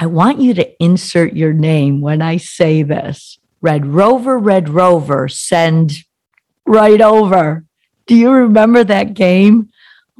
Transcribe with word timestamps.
I 0.00 0.06
want 0.06 0.40
you 0.40 0.54
to 0.54 0.82
insert 0.82 1.32
your 1.34 1.52
name 1.52 2.00
when 2.00 2.22
I 2.22 2.36
say 2.36 2.84
this. 2.84 3.40
Red 3.60 3.84
Rover, 3.84 4.38
Red 4.38 4.68
Rover, 4.68 5.26
send 5.26 5.92
right 6.64 7.00
over. 7.00 7.64
Do 8.06 8.14
you 8.14 8.30
remember 8.30 8.84
that 8.84 9.14
game? 9.14 9.70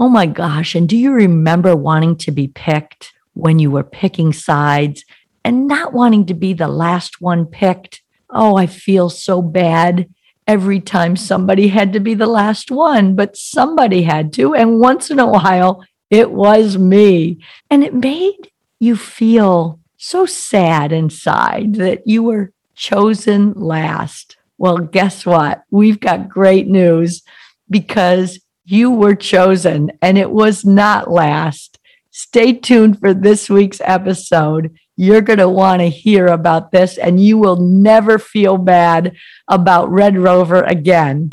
Oh 0.00 0.08
my 0.08 0.26
gosh. 0.26 0.74
And 0.74 0.88
do 0.88 0.96
you 0.96 1.12
remember 1.12 1.76
wanting 1.76 2.16
to 2.16 2.32
be 2.32 2.48
picked 2.48 3.12
when 3.34 3.60
you 3.60 3.70
were 3.70 3.84
picking 3.84 4.32
sides 4.32 5.04
and 5.44 5.68
not 5.68 5.92
wanting 5.92 6.26
to 6.26 6.34
be 6.34 6.54
the 6.54 6.66
last 6.66 7.20
one 7.20 7.46
picked? 7.46 8.02
Oh, 8.30 8.56
I 8.56 8.66
feel 8.66 9.08
so 9.08 9.40
bad 9.40 10.12
every 10.48 10.80
time 10.80 11.14
somebody 11.14 11.68
had 11.68 11.92
to 11.92 12.00
be 12.00 12.14
the 12.14 12.26
last 12.26 12.72
one, 12.72 13.14
but 13.14 13.36
somebody 13.36 14.02
had 14.02 14.32
to. 14.32 14.56
And 14.56 14.80
once 14.80 15.08
in 15.08 15.20
a 15.20 15.26
while, 15.26 15.84
it 16.10 16.32
was 16.32 16.76
me. 16.76 17.38
And 17.70 17.84
it 17.84 17.94
made 17.94 18.50
you 18.80 18.96
feel 18.96 19.80
so 19.96 20.26
sad 20.26 20.92
inside 20.92 21.74
that 21.74 22.06
you 22.06 22.22
were 22.22 22.52
chosen 22.74 23.52
last. 23.54 24.36
Well, 24.56 24.78
guess 24.78 25.26
what? 25.26 25.62
We've 25.70 26.00
got 26.00 26.28
great 26.28 26.68
news 26.68 27.22
because 27.68 28.40
you 28.64 28.90
were 28.90 29.14
chosen 29.14 29.90
and 30.02 30.18
it 30.18 30.30
was 30.30 30.64
not 30.64 31.10
last. 31.10 31.78
Stay 32.10 32.52
tuned 32.52 32.98
for 33.00 33.14
this 33.14 33.48
week's 33.48 33.80
episode. 33.84 34.76
You're 34.96 35.20
going 35.20 35.38
to 35.38 35.48
want 35.48 35.80
to 35.80 35.88
hear 35.88 36.26
about 36.26 36.72
this 36.72 36.98
and 36.98 37.20
you 37.20 37.38
will 37.38 37.56
never 37.56 38.18
feel 38.18 38.58
bad 38.58 39.16
about 39.48 39.90
Red 39.90 40.18
Rover 40.18 40.62
again. 40.62 41.30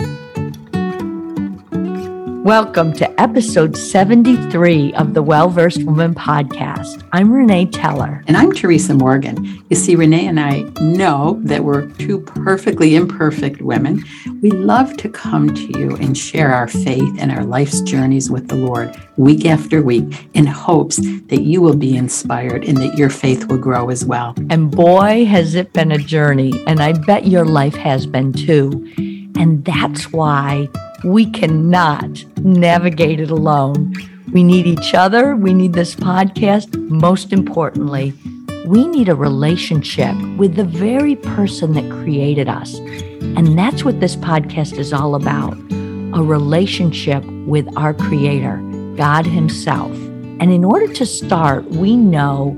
Welcome 2.45 2.93
to 2.97 3.19
episode 3.19 3.75
73 3.75 4.93
of 4.93 5.15
the 5.15 5.23
Well 5.23 5.49
Versed 5.49 5.83
Woman 5.83 6.13
podcast. 6.13 7.03
I'm 7.11 7.33
Renee 7.33 7.65
Teller. 7.65 8.23
And 8.27 8.37
I'm 8.37 8.51
Teresa 8.51 8.93
Morgan. 8.93 9.63
You 9.71 9.75
see, 9.75 9.95
Renee 9.95 10.27
and 10.27 10.39
I 10.39 10.59
know 10.79 11.39
that 11.41 11.63
we're 11.63 11.87
two 11.93 12.19
perfectly 12.19 12.93
imperfect 12.93 13.63
women. 13.63 14.05
We 14.43 14.51
love 14.51 14.95
to 14.97 15.09
come 15.09 15.55
to 15.55 15.79
you 15.79 15.95
and 15.95 16.15
share 16.15 16.53
our 16.53 16.67
faith 16.67 17.15
and 17.17 17.31
our 17.31 17.43
life's 17.43 17.81
journeys 17.81 18.29
with 18.29 18.47
the 18.47 18.57
Lord 18.57 18.95
week 19.17 19.47
after 19.47 19.81
week 19.81 20.29
in 20.35 20.45
hopes 20.45 20.97
that 20.97 21.41
you 21.41 21.63
will 21.63 21.75
be 21.75 21.97
inspired 21.97 22.63
and 22.63 22.77
that 22.77 22.95
your 22.95 23.09
faith 23.09 23.47
will 23.47 23.57
grow 23.57 23.89
as 23.89 24.05
well. 24.05 24.35
And 24.51 24.69
boy, 24.69 25.25
has 25.25 25.55
it 25.55 25.73
been 25.73 25.91
a 25.91 25.97
journey. 25.97 26.63
And 26.67 26.79
I 26.79 26.93
bet 26.93 27.25
your 27.25 27.45
life 27.45 27.75
has 27.77 28.05
been 28.05 28.33
too. 28.33 28.85
And 29.35 29.65
that's 29.65 30.11
why 30.11 30.69
we 31.05 31.29
cannot 31.29 32.25
navigate 32.39 33.19
it 33.19 33.29
alone. 33.29 33.93
We 34.33 34.43
need 34.43 34.65
each 34.65 34.95
other. 34.95 35.35
We 35.35 35.53
need 35.53 35.73
this 35.73 35.93
podcast. 35.93 36.75
Most 36.89 37.31
importantly, 37.31 38.11
we 38.65 38.87
need 38.87 39.07
a 39.07 39.13
relationship 39.13 40.15
with 40.35 40.55
the 40.55 40.63
very 40.63 41.15
person 41.15 41.73
that 41.73 41.91
created 41.91 42.49
us. 42.49 42.79
And 43.37 43.57
that's 43.57 43.85
what 43.85 43.99
this 43.99 44.15
podcast 44.15 44.79
is 44.79 44.91
all 44.93 45.13
about 45.13 45.55
a 46.17 46.23
relationship 46.23 47.23
with 47.45 47.67
our 47.77 47.93
Creator, 47.93 48.57
God 48.95 49.27
Himself. 49.27 49.91
And 50.39 50.51
in 50.51 50.63
order 50.63 50.91
to 50.91 51.05
start, 51.05 51.65
we 51.65 51.95
know 51.95 52.57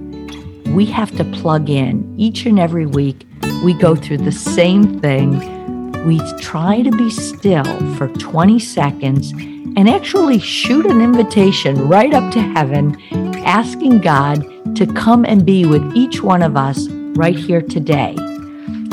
we 0.68 0.86
have 0.86 1.12
to 1.18 1.26
plug 1.26 1.70
in 1.70 2.16
each 2.18 2.46
and 2.46 2.60
every 2.60 2.86
week. 2.86 3.28
We 3.66 3.74
go 3.74 3.94
through 3.96 4.20
the 4.20 4.32
same 4.32 5.02
thing 5.02 5.57
we 6.06 6.20
try 6.40 6.82
to 6.82 6.92
be 6.92 7.10
still 7.10 7.96
for 7.96 8.08
20 8.08 8.60
seconds 8.60 9.32
and 9.32 9.90
actually 9.90 10.40
shoot 10.40 10.86
an 10.86 11.02
invitation 11.02 11.88
right 11.88 12.14
up 12.14 12.32
to 12.34 12.42
heaven, 12.42 12.98
asking 13.46 14.02
God 14.02 14.76
to 14.76 14.86
come 14.86 15.26
and 15.26 15.46
be 15.46 15.66
with 15.66 15.96
each 15.96 16.22
one 16.22 16.42
of 16.42 16.56
us 16.56 16.88
right 16.90 17.36
here 17.36 17.62
today. 17.62 18.16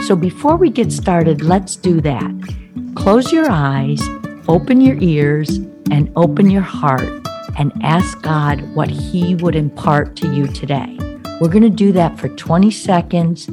So 0.06 0.16
before 0.16 0.56
we 0.56 0.70
get 0.70 0.92
started, 0.92 1.42
let's 1.42 1.77
do 1.77 2.00
that. 2.02 2.92
Close 2.94 3.33
your 3.33 3.50
eyes, 3.50 4.02
open 4.48 4.80
your 4.80 4.98
ears, 5.00 5.58
and 5.90 6.12
open 6.17 6.50
your 6.50 6.62
heart 6.62 7.08
and 7.56 7.73
ask 7.83 8.20
God 8.23 8.61
what 8.74 8.90
He 8.90 9.34
would 9.36 9.55
impart 9.55 10.17
to 10.17 10.34
you 10.34 10.46
today. 10.46 10.98
We're 11.40 11.48
going 11.48 11.62
to 11.62 11.70
do 11.70 11.92
that 11.92 12.18
for 12.18 12.29
20 12.29 12.70
seconds. 12.70 13.48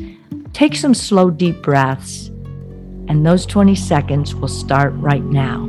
Take 0.53 0.76
some 0.76 0.94
slow, 0.94 1.30
deep 1.30 1.62
breaths 1.62 2.31
and 3.12 3.26
those 3.26 3.46
20 3.46 3.76
seconds 3.76 4.34
will 4.34 4.48
start 4.48 4.94
right 4.96 5.22
now. 5.26 5.68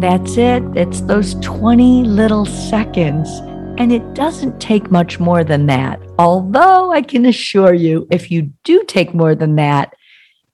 That's 0.00 0.36
it. 0.36 0.64
It's 0.74 1.00
those 1.02 1.36
20 1.36 2.02
little 2.02 2.44
seconds 2.44 3.30
and 3.78 3.92
it 3.92 4.14
doesn't 4.14 4.60
take 4.60 4.90
much 4.90 5.20
more 5.20 5.44
than 5.44 5.66
that. 5.66 6.00
Although 6.18 6.92
I 6.92 7.02
can 7.02 7.26
assure 7.26 7.74
you, 7.74 8.06
if 8.10 8.30
you 8.30 8.52
do 8.64 8.82
take 8.84 9.14
more 9.14 9.34
than 9.34 9.56
that, 9.56 9.94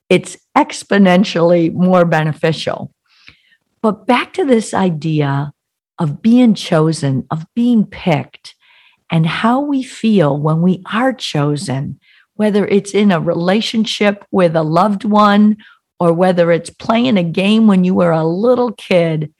it's 0.09 0.37
exponentially 0.57 1.73
more 1.73 2.05
beneficial. 2.05 2.93
But 3.81 4.07
back 4.07 4.33
to 4.35 4.45
this 4.45 4.75
idea 4.75 5.53
of 5.99 6.21
being 6.21 6.55
chosen, 6.55 7.27
of 7.31 7.47
being 7.55 7.87
picked, 7.87 8.55
and 9.11 9.27
how 9.27 9.61
we 9.61 9.83
feel 9.83 10.39
when 10.39 10.63
we 10.63 10.83
are 10.93 11.13
chosen, 11.13 12.01
whether 12.35 12.67
it's 12.67 12.93
in 12.93 13.13
a 13.13 13.21
relationship 13.21 14.25
with 14.31 14.57
a 14.57 14.63
loved 14.63 15.05
one 15.05 15.59
or 16.01 16.13
whether 16.13 16.51
it's 16.51 16.71
playing 16.71 17.17
a 17.17 17.23
game 17.23 17.67
when 17.67 17.85
you 17.85 17.95
were 17.95 18.11
a 18.11 18.25
little 18.25 18.73
kid 18.73 19.33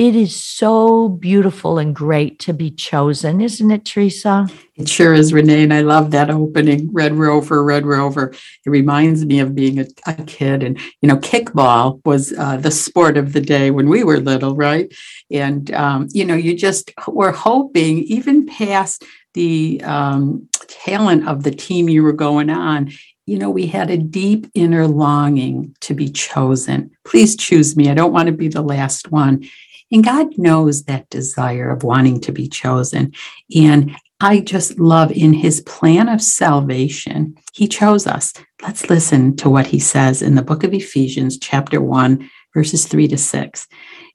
it 0.00 0.16
is 0.16 0.34
so 0.34 1.10
beautiful 1.10 1.76
and 1.76 1.94
great 1.94 2.38
to 2.38 2.54
be 2.54 2.70
chosen, 2.70 3.38
isn't 3.42 3.70
it, 3.70 3.84
Teresa? 3.84 4.48
It 4.76 4.88
sure 4.88 5.12
is, 5.12 5.30
Renee. 5.30 5.64
And 5.64 5.74
I 5.74 5.82
love 5.82 6.10
that 6.12 6.30
opening, 6.30 6.90
Red 6.90 7.12
Rover, 7.12 7.62
Red 7.62 7.84
Rover. 7.84 8.32
It 8.64 8.70
reminds 8.70 9.26
me 9.26 9.40
of 9.40 9.54
being 9.54 9.78
a, 9.78 9.84
a 10.06 10.14
kid. 10.14 10.62
And, 10.62 10.80
you 11.02 11.06
know, 11.06 11.18
kickball 11.18 12.00
was 12.06 12.32
uh, 12.32 12.56
the 12.56 12.70
sport 12.70 13.18
of 13.18 13.34
the 13.34 13.42
day 13.42 13.70
when 13.70 13.90
we 13.90 14.02
were 14.02 14.20
little, 14.20 14.56
right? 14.56 14.90
And, 15.30 15.70
um, 15.74 16.08
you 16.12 16.24
know, 16.24 16.34
you 16.34 16.56
just 16.56 16.92
were 17.06 17.32
hoping, 17.32 17.98
even 18.04 18.46
past 18.46 19.04
the 19.34 19.82
um, 19.84 20.48
talent 20.66 21.28
of 21.28 21.42
the 21.42 21.50
team 21.50 21.90
you 21.90 22.02
were 22.02 22.14
going 22.14 22.48
on, 22.48 22.90
you 23.26 23.38
know, 23.38 23.50
we 23.50 23.66
had 23.66 23.90
a 23.90 23.98
deep 23.98 24.50
inner 24.54 24.86
longing 24.86 25.76
to 25.80 25.92
be 25.92 26.08
chosen. 26.08 26.90
Please 27.04 27.36
choose 27.36 27.76
me. 27.76 27.90
I 27.90 27.94
don't 27.94 28.14
want 28.14 28.28
to 28.28 28.32
be 28.32 28.48
the 28.48 28.62
last 28.62 29.12
one. 29.12 29.44
And 29.92 30.04
God 30.04 30.38
knows 30.38 30.84
that 30.84 31.10
desire 31.10 31.70
of 31.70 31.82
wanting 31.82 32.20
to 32.22 32.32
be 32.32 32.48
chosen. 32.48 33.12
And 33.54 33.96
I 34.20 34.40
just 34.40 34.78
love 34.78 35.10
in 35.10 35.32
his 35.32 35.62
plan 35.62 36.08
of 36.08 36.20
salvation, 36.20 37.36
he 37.54 37.66
chose 37.66 38.06
us. 38.06 38.34
Let's 38.62 38.90
listen 38.90 39.34
to 39.36 39.48
what 39.48 39.66
he 39.66 39.78
says 39.78 40.20
in 40.20 40.34
the 40.34 40.42
book 40.42 40.62
of 40.62 40.74
Ephesians, 40.74 41.38
chapter 41.38 41.80
1, 41.80 42.28
verses 42.54 42.86
3 42.86 43.08
to 43.08 43.16
6. 43.16 43.66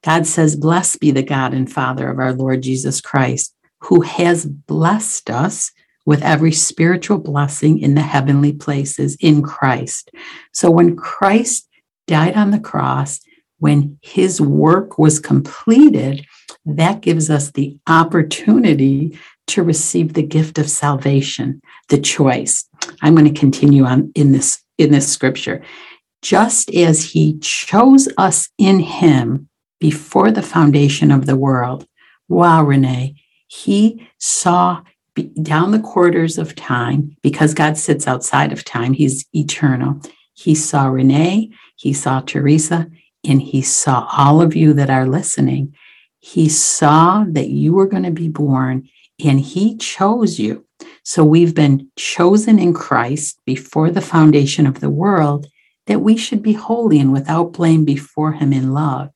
God 0.03 0.27
says, 0.27 0.55
Blessed 0.55 0.99
be 0.99 1.11
the 1.11 1.23
God 1.23 1.53
and 1.53 1.71
Father 1.71 2.09
of 2.09 2.19
our 2.19 2.33
Lord 2.33 2.61
Jesus 2.61 3.01
Christ, 3.01 3.55
who 3.81 4.01
has 4.01 4.45
blessed 4.45 5.31
us 5.31 5.71
with 6.05 6.21
every 6.21 6.51
spiritual 6.51 7.17
blessing 7.17 7.79
in 7.79 7.95
the 7.95 8.01
heavenly 8.01 8.53
places 8.53 9.17
in 9.19 9.41
Christ. 9.41 10.11
So 10.51 10.69
when 10.69 10.95
Christ 10.95 11.67
died 12.05 12.35
on 12.35 12.51
the 12.51 12.59
cross, 12.59 13.19
when 13.65 13.97
his 14.03 14.39
work 14.39 14.99
was 14.99 15.19
completed, 15.19 16.23
that 16.67 17.01
gives 17.01 17.31
us 17.31 17.49
the 17.49 17.75
opportunity 17.87 19.17
to 19.47 19.63
receive 19.63 20.13
the 20.13 20.21
gift 20.21 20.59
of 20.59 20.69
salvation, 20.69 21.59
the 21.89 21.97
choice. 21.97 22.69
I'm 23.01 23.15
going 23.15 23.33
to 23.33 23.39
continue 23.39 23.83
on 23.83 24.11
in 24.13 24.33
this 24.33 24.61
in 24.77 24.91
this 24.91 25.11
scripture. 25.11 25.63
Just 26.21 26.71
as 26.75 27.13
he 27.13 27.39
chose 27.39 28.07
us 28.19 28.49
in 28.59 28.81
him 28.81 29.49
before 29.79 30.29
the 30.29 30.43
foundation 30.43 31.09
of 31.09 31.25
the 31.25 31.35
world. 31.35 31.87
Wow, 32.29 32.65
Renee, 32.65 33.15
he 33.47 34.07
saw 34.19 34.83
down 35.41 35.71
the 35.71 35.79
corridors 35.79 36.37
of 36.37 36.53
time 36.53 37.17
because 37.23 37.55
God 37.55 37.79
sits 37.79 38.07
outside 38.07 38.51
of 38.53 38.63
time. 38.63 38.93
He's 38.93 39.25
eternal. 39.33 40.01
He 40.35 40.53
saw 40.53 40.85
Renee, 40.85 41.49
he 41.77 41.93
saw 41.93 42.21
Teresa, 42.21 42.91
and 43.27 43.41
he 43.41 43.61
saw 43.61 44.07
all 44.17 44.41
of 44.41 44.55
you 44.55 44.73
that 44.73 44.89
are 44.89 45.07
listening. 45.07 45.75
He 46.19 46.49
saw 46.49 47.25
that 47.29 47.49
you 47.49 47.73
were 47.73 47.87
going 47.87 48.03
to 48.03 48.11
be 48.11 48.29
born 48.29 48.89
and 49.23 49.39
he 49.39 49.77
chose 49.77 50.39
you. 50.39 50.65
So 51.03 51.23
we've 51.23 51.55
been 51.55 51.89
chosen 51.95 52.59
in 52.59 52.73
Christ 52.73 53.39
before 53.45 53.91
the 53.91 54.01
foundation 54.01 54.67
of 54.67 54.79
the 54.79 54.89
world 54.89 55.47
that 55.87 56.01
we 56.01 56.17
should 56.17 56.41
be 56.41 56.53
holy 56.53 56.99
and 56.99 57.13
without 57.13 57.53
blame 57.53 57.85
before 57.85 58.33
him 58.33 58.51
in 58.51 58.73
love. 58.73 59.11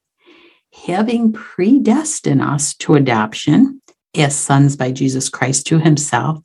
having 0.86 1.34
predestined 1.34 2.42
us 2.42 2.74
to 2.76 2.96
adoption 2.96 3.82
as 4.16 4.36
sons 4.36 4.76
by 4.76 4.92
Jesus 4.92 5.30
Christ 5.30 5.68
to 5.68 5.80
himself, 5.80 6.44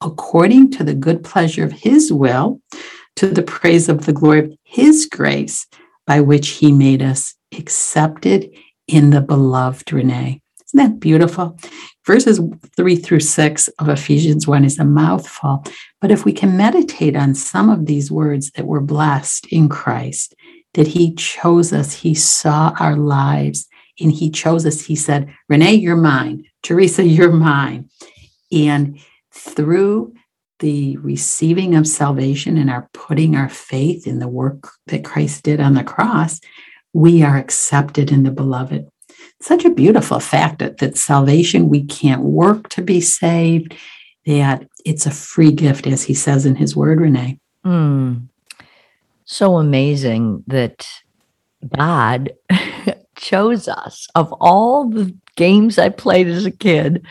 according 0.00 0.70
to 0.72 0.84
the 0.84 0.94
good 0.94 1.24
pleasure 1.24 1.64
of 1.64 1.72
his 1.72 2.12
will, 2.12 2.60
to 3.16 3.28
the 3.28 3.42
praise 3.42 3.88
of 3.88 4.06
the 4.06 4.12
glory 4.12 4.38
of 4.40 4.52
his 4.62 5.06
grace, 5.06 5.66
by 6.06 6.20
which 6.20 6.48
he 6.48 6.72
made 6.72 7.02
us 7.02 7.34
accepted 7.56 8.50
in 8.86 9.10
the 9.10 9.20
beloved 9.20 9.92
Renee. 9.92 10.40
Isn't 10.66 10.78
that 10.78 11.00
beautiful? 11.00 11.58
Verses 12.04 12.40
three 12.76 12.96
through 12.96 13.20
six 13.20 13.68
of 13.78 13.88
Ephesians 13.88 14.46
1 14.46 14.64
is 14.64 14.78
a 14.78 14.84
mouthful. 14.84 15.64
But 16.00 16.10
if 16.10 16.24
we 16.24 16.32
can 16.32 16.56
meditate 16.56 17.16
on 17.16 17.34
some 17.34 17.70
of 17.70 17.86
these 17.86 18.10
words 18.10 18.50
that 18.52 18.66
we're 18.66 18.80
blessed 18.80 19.46
in 19.48 19.68
Christ, 19.68 20.34
that 20.74 20.88
he 20.88 21.14
chose 21.14 21.72
us, 21.72 21.92
he 21.92 22.14
saw 22.14 22.74
our 22.78 22.96
lives, 22.96 23.66
and 24.00 24.12
he 24.12 24.30
chose 24.30 24.66
us. 24.66 24.84
He 24.84 24.96
said, 24.96 25.32
Renee, 25.48 25.74
you're 25.74 25.96
mine. 25.96 26.44
Teresa, 26.62 27.04
you're 27.06 27.32
mine. 27.32 27.88
And 28.52 28.98
through 29.32 30.14
the 30.60 30.96
receiving 30.98 31.74
of 31.74 31.86
salvation 31.86 32.56
and 32.56 32.70
our 32.70 32.88
putting 32.92 33.36
our 33.36 33.48
faith 33.48 34.06
in 34.06 34.18
the 34.18 34.28
work 34.28 34.70
that 34.86 35.04
Christ 35.04 35.44
did 35.44 35.60
on 35.60 35.74
the 35.74 35.84
cross, 35.84 36.40
we 36.92 37.22
are 37.22 37.36
accepted 37.36 38.10
in 38.10 38.22
the 38.22 38.30
beloved. 38.30 38.88
Such 39.40 39.64
a 39.64 39.70
beautiful 39.70 40.20
fact 40.20 40.60
that, 40.60 40.78
that 40.78 40.96
salvation, 40.96 41.68
we 41.68 41.84
can't 41.84 42.22
work 42.22 42.68
to 42.70 42.82
be 42.82 43.00
saved, 43.00 43.76
that 44.24 44.66
it's 44.84 45.04
a 45.04 45.10
free 45.10 45.52
gift, 45.52 45.86
as 45.86 46.02
he 46.02 46.14
says 46.14 46.46
in 46.46 46.56
his 46.56 46.74
word, 46.74 47.00
Renee. 47.00 47.38
Mm 47.64 48.28
so 49.26 49.56
amazing 49.56 50.44
that 50.46 50.86
God 51.76 52.32
chose 53.16 53.68
us 53.68 54.06
of 54.14 54.32
all 54.34 54.88
the 54.88 55.14
games 55.36 55.78
I 55.78 55.90
played 55.90 56.28
as 56.28 56.46
a 56.46 56.50
kid. 56.50 57.04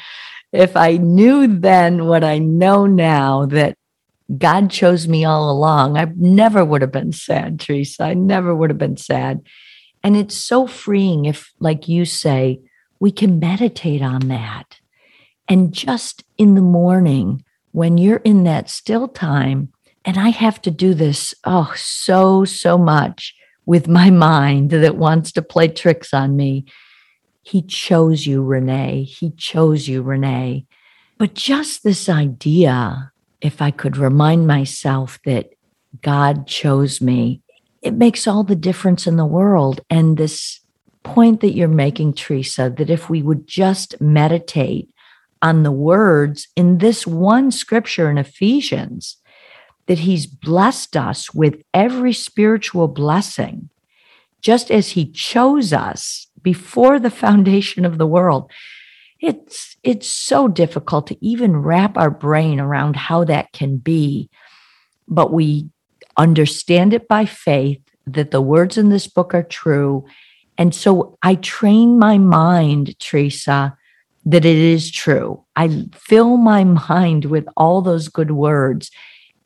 If 0.55 0.75
I 0.77 0.97
knew 0.97 1.47
then 1.47 2.05
what 2.05 2.23
I 2.23 2.39
know 2.39 2.85
now, 2.85 3.45
that 3.47 3.77
God 4.37 4.71
chose 4.71 5.07
me 5.07 5.23
all 5.25 5.51
along, 5.51 5.97
I 5.97 6.11
never 6.15 6.65
would 6.65 6.81
have 6.81 6.91
been 6.91 7.11
sad, 7.11 7.59
Teresa. 7.59 8.03
I 8.03 8.13
never 8.13 8.55
would 8.55 8.69
have 8.69 8.79
been 8.79 8.97
sad. 8.97 9.41
And 10.03 10.15
it's 10.15 10.35
so 10.35 10.67
freeing 10.67 11.25
if, 11.25 11.51
like 11.59 11.87
you 11.87 12.05
say, 12.05 12.61
we 12.99 13.11
can 13.11 13.39
meditate 13.39 14.01
on 14.01 14.27
that. 14.29 14.79
And 15.47 15.73
just 15.73 16.23
in 16.37 16.55
the 16.55 16.61
morning, 16.61 17.43
when 17.71 17.97
you're 17.97 18.17
in 18.17 18.43
that 18.45 18.69
still 18.69 19.07
time, 19.07 19.71
and 20.03 20.17
I 20.17 20.29
have 20.29 20.61
to 20.63 20.71
do 20.71 20.93
this, 20.93 21.33
oh, 21.43 21.73
so, 21.75 22.45
so 22.45 22.77
much 22.77 23.35
with 23.65 23.87
my 23.87 24.09
mind 24.27 24.71
that 24.71 24.95
wants 24.95 25.31
to 25.33 25.41
play 25.41 25.67
tricks 25.67 26.13
on 26.13 26.35
me. 26.35 26.65
He 27.45 27.61
chose 27.61 28.25
you, 28.25 28.43
Renee. 28.43 29.03
He 29.03 29.29
chose 29.29 29.87
you, 29.87 30.01
Renee. 30.01 30.65
But 31.19 31.35
just 31.35 31.83
this 31.83 32.09
idea, 32.09 33.11
if 33.39 33.61
I 33.61 33.69
could 33.69 33.97
remind 33.97 34.47
myself 34.47 35.19
that 35.25 35.51
God 36.01 36.47
chose 36.47 36.99
me, 36.99 37.41
it 37.83 37.93
makes 37.93 38.25
all 38.25 38.43
the 38.43 38.55
difference 38.55 39.05
in 39.05 39.17
the 39.17 39.27
world. 39.27 39.79
And 39.91 40.17
this 40.17 40.59
point 41.03 41.41
that 41.41 41.53
you're 41.53 41.67
making, 41.67 42.15
Teresa, 42.15 42.73
that 42.77 42.89
if 42.89 43.11
we 43.11 43.21
would 43.21 43.45
just 43.45 44.01
meditate 44.01 44.89
on 45.43 45.61
the 45.61 45.71
words 45.71 46.47
in 46.55 46.79
this 46.79 47.05
one 47.05 47.51
scripture 47.51 48.09
in 48.09 48.17
Ephesians, 48.17 49.17
that 49.85 49.99
he's 49.99 50.25
blessed 50.25 50.97
us 50.97 51.31
with 51.31 51.61
every 51.75 52.11
spiritual 52.11 52.87
blessing, 52.87 53.69
just 54.41 54.71
as 54.71 54.89
he 54.89 55.11
chose 55.11 55.71
us 55.71 56.25
before 56.45 56.99
the 56.99 57.09
foundation 57.09 57.85
of 57.85 57.97
the 57.97 58.05
world. 58.05 58.51
It's, 59.19 59.75
it's 59.83 60.07
so 60.07 60.47
difficult 60.47 61.07
to 61.07 61.17
even 61.25 61.57
wrap 61.57 61.97
our 61.97 62.11
brain 62.11 62.59
around 62.59 62.95
how 62.95 63.23
that 63.23 63.51
can 63.51 63.77
be. 63.77 64.29
But 65.07 65.33
we 65.33 65.69
understand 66.15 66.93
it 66.93 67.07
by 67.07 67.25
faith 67.25 67.81
that 68.05 68.29
the 68.29 68.41
words 68.41 68.77
in 68.77 68.89
this 68.89 69.07
book 69.07 69.33
are 69.33 69.43
true. 69.43 70.05
And 70.55 70.73
so 70.75 71.17
I 71.23 71.35
train 71.35 71.97
my 71.97 72.19
mind, 72.19 72.97
Teresa, 72.99 73.75
that 74.23 74.45
it 74.45 74.57
is 74.57 74.91
true. 74.91 75.43
I 75.55 75.87
fill 75.93 76.37
my 76.37 76.63
mind 76.63 77.25
with 77.25 77.47
all 77.57 77.81
those 77.81 78.07
good 78.07 78.31
words 78.31 78.91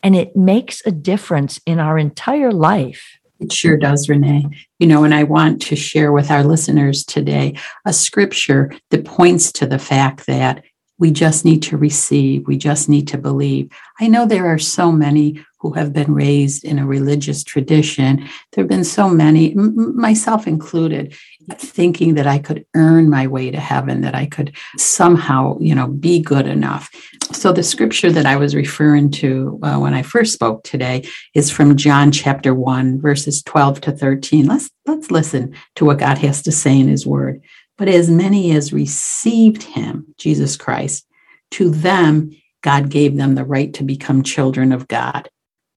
and 0.04 0.18
it 0.18 0.36
makes 0.36 0.86
a 0.86 0.92
difference 0.92 1.62
in 1.66 1.80
our 1.80 1.98
entire 1.98 2.52
life. 2.52 3.19
It 3.40 3.54
sure 3.54 3.78
does, 3.78 4.10
Renee. 4.10 4.46
You 4.80 4.88
know, 4.88 5.04
and 5.04 5.14
I 5.14 5.24
want 5.24 5.62
to 5.64 5.76
share 5.76 6.12
with 6.12 6.30
our 6.30 6.44
listeners 6.44 7.04
today 7.06 7.56
a 7.86 7.94
scripture 7.94 8.72
that 8.92 9.06
points 9.06 9.52
to 9.54 9.66
the 9.66 9.80
fact 9.80 10.28
that 10.28 10.64
we 11.00 11.12
just 11.12 11.46
need 11.46 11.64
to 11.64 11.78
receive, 11.78 12.46
we 12.46 12.58
just 12.58 12.90
need 12.90 13.08
to 13.08 13.18
believe. 13.18 13.72
I 14.00 14.08
know 14.08 14.26
there 14.26 14.48
are 14.48 14.60
so 14.60 14.92
many 14.92 15.44
who 15.60 15.74
have 15.74 15.92
been 15.92 16.14
raised 16.14 16.64
in 16.64 16.80
a 16.80 16.86
religious 16.86 17.44
tradition. 17.44 18.18
There 18.52 18.64
have 18.64 18.70
been 18.70 18.86
so 18.86 19.10
many, 19.10 19.54
myself 19.56 20.48
included, 20.48 21.14
thinking 21.52 22.16
that 22.16 22.28
I 22.28 22.40
could 22.40 22.66
earn 22.76 23.10
my 23.10 23.28
way 23.28 23.52
to 23.52 23.60
heaven, 23.60 24.02
that 24.02 24.16
I 24.16 24.26
could 24.26 24.56
somehow, 24.78 25.58
you 25.60 25.76
know, 25.76 25.88
be 25.88 26.20
good 26.20 26.48
enough. 26.48 26.90
So 27.34 27.52
the 27.52 27.64
scripture 27.64 28.12
that 28.12 28.26
I 28.26 28.38
was 28.38 28.56
referring 28.56 29.12
to 29.12 29.60
uh, 29.62 29.78
when 29.78 29.94
I 29.94 30.02
first 30.02 30.34
spoke 30.34 30.64
today 30.64 31.08
is 31.34 31.52
from 31.52 31.76
John 31.76 32.12
chapter 32.12 32.54
1 32.54 33.02
verses 33.02 33.44
12 33.44 33.82
to 33.82 33.92
13. 33.92 34.48
Let's 34.48 34.70
let's 34.86 35.12
listen 35.12 35.54
to 35.76 35.86
what 35.86 36.00
God 36.00 36.18
has 36.20 36.42
to 36.44 36.52
say 36.52 36.80
in 36.80 36.88
his 36.88 37.06
word. 37.06 37.42
But 37.80 37.88
as 37.88 38.12
many 38.12 38.52
as 38.52 38.74
received 38.74 39.64
him, 39.64 40.14
Jesus 40.18 40.58
Christ, 40.58 41.08
to 41.52 41.72
them 41.72 42.32
God 42.62 42.90
gave 42.90 43.16
them 43.16 43.36
the 43.36 43.46
right 43.46 43.74
to 43.76 43.86
become 43.86 44.22
children 44.22 44.74
of 44.74 44.90
God. 44.90 45.30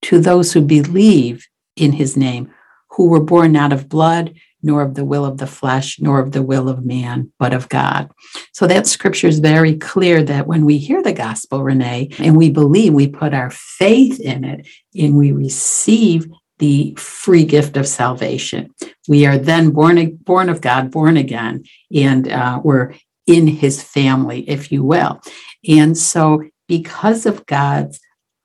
To 0.02 0.18
those 0.18 0.52
who 0.52 0.62
believe 0.62 1.46
in 1.76 1.92
his 1.92 2.16
name, 2.16 2.52
who 2.90 3.08
were 3.08 3.22
born 3.22 3.52
not 3.52 3.72
of 3.72 3.88
blood, 3.88 4.34
nor 4.64 4.82
of 4.82 4.94
the 4.94 5.04
will 5.04 5.24
of 5.24 5.38
the 5.38 5.46
flesh, 5.46 6.00
nor 6.00 6.18
of 6.18 6.32
the 6.32 6.42
will 6.42 6.68
of 6.68 6.84
man, 6.84 7.32
but 7.38 7.54
of 7.54 7.68
God. 7.68 8.10
So 8.52 8.66
that 8.66 8.88
scripture 8.88 9.28
is 9.28 9.38
very 9.38 9.76
clear 9.76 10.24
that 10.24 10.48
when 10.48 10.64
we 10.64 10.78
hear 10.78 11.02
the 11.04 11.12
gospel, 11.12 11.62
Renee, 11.62 12.10
and 12.18 12.36
we 12.36 12.50
believe, 12.50 12.94
we 12.94 13.06
put 13.06 13.32
our 13.32 13.50
faith 13.50 14.18
in 14.18 14.44
it, 14.44 14.66
and 15.00 15.16
we 15.16 15.30
receive 15.30 16.26
the 16.62 16.94
free 16.96 17.44
gift 17.44 17.76
of 17.76 17.88
salvation. 17.88 18.72
We 19.08 19.26
are 19.26 19.36
then 19.36 19.70
born, 19.70 20.14
born 20.22 20.48
of 20.48 20.60
God, 20.60 20.92
born 20.92 21.16
again, 21.16 21.64
and 21.92 22.30
uh, 22.30 22.60
we're 22.62 22.94
in 23.26 23.48
his 23.48 23.82
family, 23.82 24.48
if 24.48 24.70
you 24.70 24.84
will. 24.84 25.20
And 25.68 25.98
so, 25.98 26.44
because 26.68 27.26
of 27.26 27.44
God's 27.46 27.98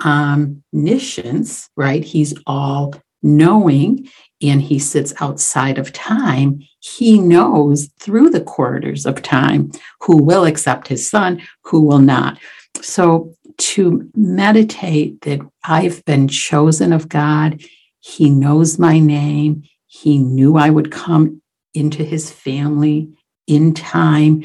omniscience, 0.03 1.69
right, 1.77 2.03
he's 2.03 2.33
all 2.47 2.95
knowing 3.21 4.09
and 4.41 4.63
he 4.63 4.79
sits 4.79 5.13
outside 5.21 5.77
of 5.77 5.93
time, 5.93 6.63
he 6.79 7.19
knows 7.19 7.87
through 7.99 8.31
the 8.31 8.41
corridors 8.41 9.05
of 9.05 9.21
time 9.21 9.71
who 10.01 10.17
will 10.17 10.45
accept 10.45 10.87
his 10.87 11.07
son, 11.07 11.39
who 11.65 11.83
will 11.83 11.99
not. 11.99 12.39
So 12.81 13.35
to 13.57 14.09
meditate 14.15 15.21
that 15.21 15.39
I've 15.63 16.03
been 16.05 16.27
chosen 16.27 16.93
of 16.93 17.09
God, 17.09 17.61
he 18.07 18.29
knows 18.29 18.79
my 18.79 18.99
name, 18.99 19.63
he 19.87 20.17
knew 20.17 20.57
I 20.57 20.69
would 20.69 20.91
come 20.91 21.41
into 21.73 22.03
his 22.03 22.31
family 22.31 23.09
in 23.47 23.73
time. 23.73 24.43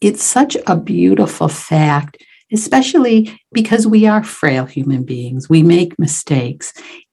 It's 0.00 0.22
such 0.22 0.56
a 0.66 0.76
beautiful 0.76 1.48
fact 1.48 2.16
especially 2.52 3.38
because 3.52 3.86
we 3.86 4.06
are 4.06 4.24
frail 4.24 4.66
human 4.66 5.04
beings. 5.04 5.48
We 5.48 5.62
make 5.62 5.98
mistakes. 5.98 6.72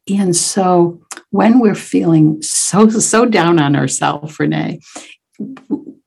And 0.09 0.35
so 0.35 1.01
when 1.31 1.59
we're 1.59 1.75
feeling 1.75 2.41
so, 2.41 2.89
so 2.89 3.25
down 3.25 3.59
on 3.59 3.75
ourselves, 3.75 4.39
Renee, 4.39 4.79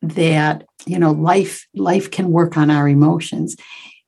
that, 0.02 0.64
you 0.86 0.98
know, 0.98 1.12
life, 1.12 1.66
life 1.74 2.10
can 2.10 2.30
work 2.30 2.56
on 2.56 2.70
our 2.70 2.88
emotions. 2.88 3.56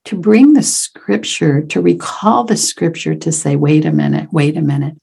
To 0.07 0.17
bring 0.17 0.55
the 0.55 0.65
scripture, 0.65 1.63
to 1.63 1.81
recall 1.81 2.43
the 2.43 2.57
scripture 2.57 3.15
to 3.15 3.31
say, 3.31 3.55
wait 3.55 3.85
a 3.85 3.93
minute, 3.93 4.33
wait 4.33 4.57
a 4.57 4.63
minute. 4.63 4.97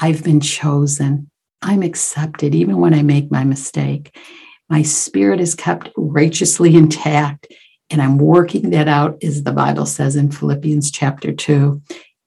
I've 0.00 0.24
been 0.24 0.40
chosen. 0.40 1.30
I'm 1.62 1.82
accepted 1.82 2.54
even 2.54 2.78
when 2.78 2.94
I 2.94 3.02
make 3.02 3.30
my 3.30 3.44
mistake. 3.44 4.16
My 4.68 4.82
spirit 4.82 5.40
is 5.40 5.54
kept 5.54 5.90
righteously 5.96 6.74
intact, 6.74 7.48
and 7.90 8.00
I'm 8.00 8.18
working 8.18 8.70
that 8.70 8.88
out, 8.88 9.22
as 9.22 9.42
the 9.42 9.52
Bible 9.52 9.86
says 9.86 10.16
in 10.16 10.30
Philippians 10.30 10.90
chapter 10.90 11.32
2. 11.32 11.82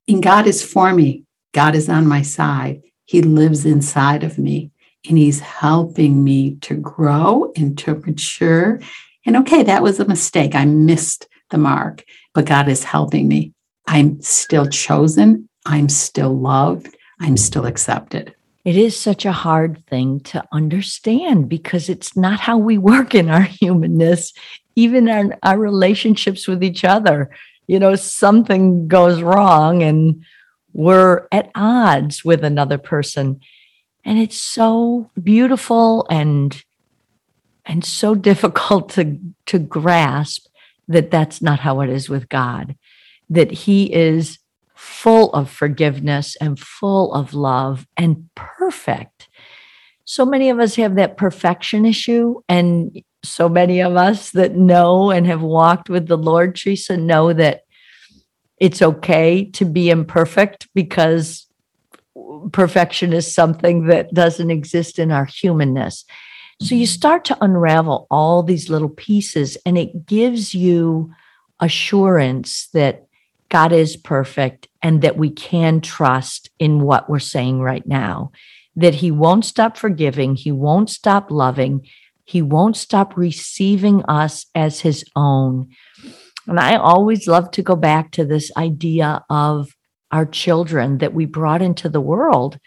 And 0.08 0.22
God 0.22 0.46
is 0.46 0.64
for 0.64 0.94
me. 0.94 1.24
God 1.54 1.76
is 1.76 1.90
on 1.90 2.06
my 2.06 2.22
side. 2.22 2.82
He 3.06 3.22
lives 3.22 3.66
inside 3.66 4.24
of 4.24 4.38
me 4.38 4.72
and 5.08 5.18
he's 5.18 5.40
helping 5.40 6.24
me 6.24 6.56
to 6.62 6.76
grow 6.76 7.52
and 7.56 7.78
to 7.80 7.96
mature. 7.96 8.80
And 9.26 9.38
okay, 9.38 9.64
that 9.64 9.84
was 9.84 10.00
a 10.00 10.08
mistake. 10.08 10.56
I 10.56 10.66
missed 10.66 11.28
the 11.50 11.58
mark, 11.58 12.04
but 12.34 12.46
God 12.46 12.70
is 12.70 12.84
helping 12.84 13.28
me. 13.28 13.54
I'm 13.88 14.22
still 14.22 14.66
chosen. 14.68 15.50
I'm 15.66 15.90
still 15.90 16.38
loved. 16.38 16.96
I'm 17.24 17.38
still 17.38 17.66
accepted. 17.66 18.36
it 18.66 18.78
is 18.78 18.98
such 18.98 19.26
a 19.26 19.32
hard 19.32 19.86
thing 19.88 20.20
to 20.22 20.44
understand 20.52 21.50
because 21.50 21.90
it's 21.90 22.16
not 22.16 22.40
how 22.40 22.58
we 22.58 22.78
work 22.78 23.14
in 23.16 23.30
our 23.30 23.42
humanness, 23.42 24.34
even 24.76 25.08
in 25.08 25.36
our 25.44 25.58
relationships 25.58 26.48
with 26.48 26.64
each 26.64 26.84
other. 26.84 27.30
You 27.68 27.80
know, 27.80 27.96
something 27.96 28.88
goes 28.88 29.22
wrong 29.22 29.84
and 29.84 30.24
we're 30.74 31.28
at 31.32 31.52
odds 31.56 32.26
with 32.26 32.44
another 32.44 32.78
person. 32.78 33.40
And 34.06 34.20
it's 34.20 34.40
so 34.40 35.10
beautiful 35.22 36.06
and 36.10 36.62
and 37.66 37.86
so 37.86 38.16
difficult 38.16 38.90
to 38.90 39.18
to 39.46 39.60
grasp 39.60 40.48
that 40.90 41.12
that's 41.12 41.42
not 41.42 41.60
how 41.60 41.80
it 41.82 41.90
is 41.90 42.10
with 42.10 42.28
God. 42.28 42.76
That 43.30 43.52
he 43.52 43.94
is 43.94 44.40
full 45.04 45.34
of 45.34 45.50
forgiveness 45.50 46.38
and 46.40 46.58
full 46.58 47.14
of 47.14 47.34
love 47.34 47.86
and 47.98 48.30
perfect. 48.36 49.28
So 50.06 50.26
many 50.26 50.50
of 50.50 50.60
us 50.60 50.76
have 50.76 50.96
that 50.96 51.18
perfection 51.18 51.86
issue. 51.86 52.40
And 52.48 53.04
so 53.22 53.50
many 53.50 53.82
of 53.82 53.98
us 53.98 54.32
that 54.32 54.56
know 54.56 55.12
and 55.12 55.28
have 55.28 55.42
walked 55.42 55.90
with 55.90 56.08
the 56.08 56.18
Lord, 56.18 56.56
Teresa, 56.56 56.96
know 56.96 57.34
that 57.34 57.64
it's 58.60 58.82
okay 58.82 59.44
to 59.52 59.66
be 59.66 59.90
imperfect 59.90 60.70
because 60.74 61.48
perfection 62.54 63.12
is 63.12 63.34
something 63.36 63.88
that 63.88 64.14
doesn't 64.14 64.52
exist 64.52 65.00
in 65.00 65.12
our 65.12 65.26
humanness. 65.26 66.06
So 66.62 66.76
you 66.76 66.88
start 66.88 67.26
to 67.26 67.38
unravel 67.44 68.08
all 68.10 68.42
these 68.42 68.70
little 68.70 68.88
pieces, 68.88 69.58
and 69.66 69.78
it 69.78 70.06
gives 70.06 70.54
you 70.54 71.12
assurance 71.60 72.70
that 72.74 73.08
God 73.50 73.74
is 73.74 73.98
perfect 73.98 74.70
and 74.84 75.02
that 75.02 75.18
we 75.18 75.30
can 75.32 75.82
trust 75.82 76.52
in 76.60 76.82
what 76.82 77.10
we're 77.10 77.20
saying 77.20 77.62
right 77.62 77.88
now, 77.88 78.32
that 78.76 78.96
He 78.96 79.10
won't 79.10 79.46
stop 79.46 79.78
forgiving, 79.78 80.36
He 80.36 80.52
won't 80.52 80.90
stop 80.90 81.32
loving, 81.32 81.88
He 82.26 82.42
won't 82.42 82.78
stop 82.78 83.18
receiving 83.18 84.04
us 84.04 84.46
as 84.54 84.82
His 84.82 85.06
own. 85.16 85.70
And 86.48 86.60
I 86.60 86.76
always 86.76 87.26
love 87.26 87.50
to 87.52 87.64
go 87.64 87.78
back 87.78 88.12
to 88.12 88.26
this 88.26 88.52
idea 88.58 89.24
of 89.30 89.70
our 90.12 90.26
children 90.26 91.00
that 91.00 91.14
we 91.14 91.26
brought 91.26 91.62
into 91.62 91.90
the 91.90 92.02
world, 92.02 92.60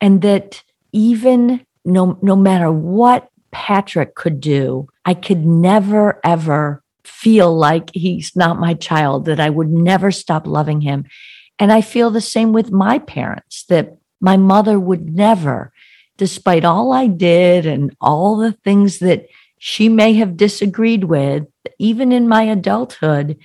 and 0.00 0.22
that 0.22 0.62
even 0.92 1.66
no, 1.84 2.18
no 2.22 2.36
matter 2.36 2.70
what 2.70 3.28
Patrick 3.50 4.14
could 4.14 4.40
do, 4.40 4.88
I 5.04 5.14
could 5.14 5.44
never, 5.44 6.20
ever 6.24 6.82
feel 7.04 7.56
like 7.56 7.90
he's 7.94 8.34
not 8.34 8.58
my 8.58 8.74
child, 8.74 9.24
that 9.26 9.40
I 9.40 9.48
would 9.50 9.70
never 9.70 10.10
stop 10.10 10.46
loving 10.46 10.80
him. 10.80 11.04
And 11.58 11.72
I 11.72 11.80
feel 11.80 12.10
the 12.10 12.20
same 12.20 12.52
with 12.52 12.70
my 12.70 12.98
parents, 12.98 13.64
that 13.68 13.96
my 14.20 14.36
mother 14.36 14.78
would 14.78 15.14
never, 15.14 15.72
despite 16.16 16.64
all 16.64 16.92
I 16.92 17.06
did 17.06 17.66
and 17.66 17.94
all 18.00 18.36
the 18.36 18.52
things 18.52 18.98
that 18.98 19.26
she 19.58 19.88
may 19.88 20.14
have 20.14 20.36
disagreed 20.36 21.04
with, 21.04 21.46
even 21.78 22.12
in 22.12 22.28
my 22.28 22.42
adulthood, 22.42 23.38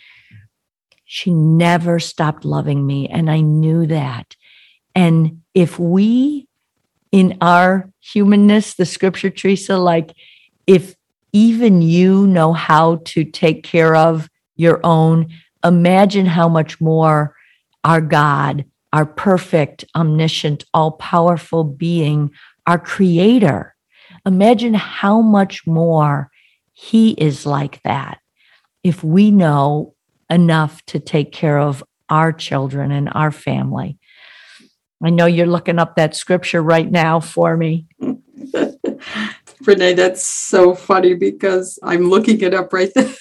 she 1.06 1.34
never 1.34 2.00
stopped 2.00 2.46
loving 2.46 2.86
me. 2.86 3.08
And 3.08 3.30
I 3.30 3.42
knew 3.42 3.86
that. 3.88 4.36
And 4.96 5.42
if 5.54 5.80
we, 5.80 6.48
in 7.12 7.38
our 7.42 7.90
humanness, 8.00 8.74
the 8.74 8.86
scripture, 8.86 9.30
Teresa, 9.30 9.78
like 9.78 10.14
if 10.68 10.96
even 11.34 11.82
you 11.82 12.28
know 12.28 12.54
how 12.54 13.02
to 13.06 13.24
take 13.24 13.64
care 13.64 13.96
of 13.96 14.30
your 14.56 14.80
own, 14.84 15.30
imagine 15.64 16.26
how 16.26 16.50
much 16.50 16.80
more 16.82 17.36
our 17.84 18.02
God, 18.02 18.66
our 18.94 19.06
perfect, 19.06 19.86
omniscient, 19.96 20.66
all 20.74 20.92
powerful 20.92 21.64
being, 21.64 22.32
our 22.68 22.80
creator. 22.80 23.76
Imagine 24.26 24.74
how 24.74 25.22
much 25.22 25.66
more 25.66 26.30
he 26.74 27.12
is 27.12 27.46
like 27.46 27.82
that 27.84 28.20
if 28.84 29.04
we 29.04 29.32
know 29.32 29.94
enough 30.30 30.84
to 30.86 31.00
take 31.00 31.32
care 31.32 31.60
of 31.60 31.84
our 32.10 32.34
children 32.34 32.92
and 32.92 33.10
our 33.14 33.32
family. 33.32 33.98
I 35.04 35.10
know 35.10 35.26
you're 35.26 35.48
looking 35.48 35.80
up 35.80 35.96
that 35.96 36.16
scripture 36.16 36.62
right 36.62 36.90
now 36.90 37.20
for 37.20 37.58
me. 37.58 37.88
Renee, 39.66 39.94
that's 39.94 40.26
so 40.26 40.76
funny 40.76 41.14
because 41.14 41.80
I'm 41.84 42.10
looking 42.10 42.42
it 42.42 42.54
up 42.54 42.74
right 42.74 42.92
there. 42.96 43.16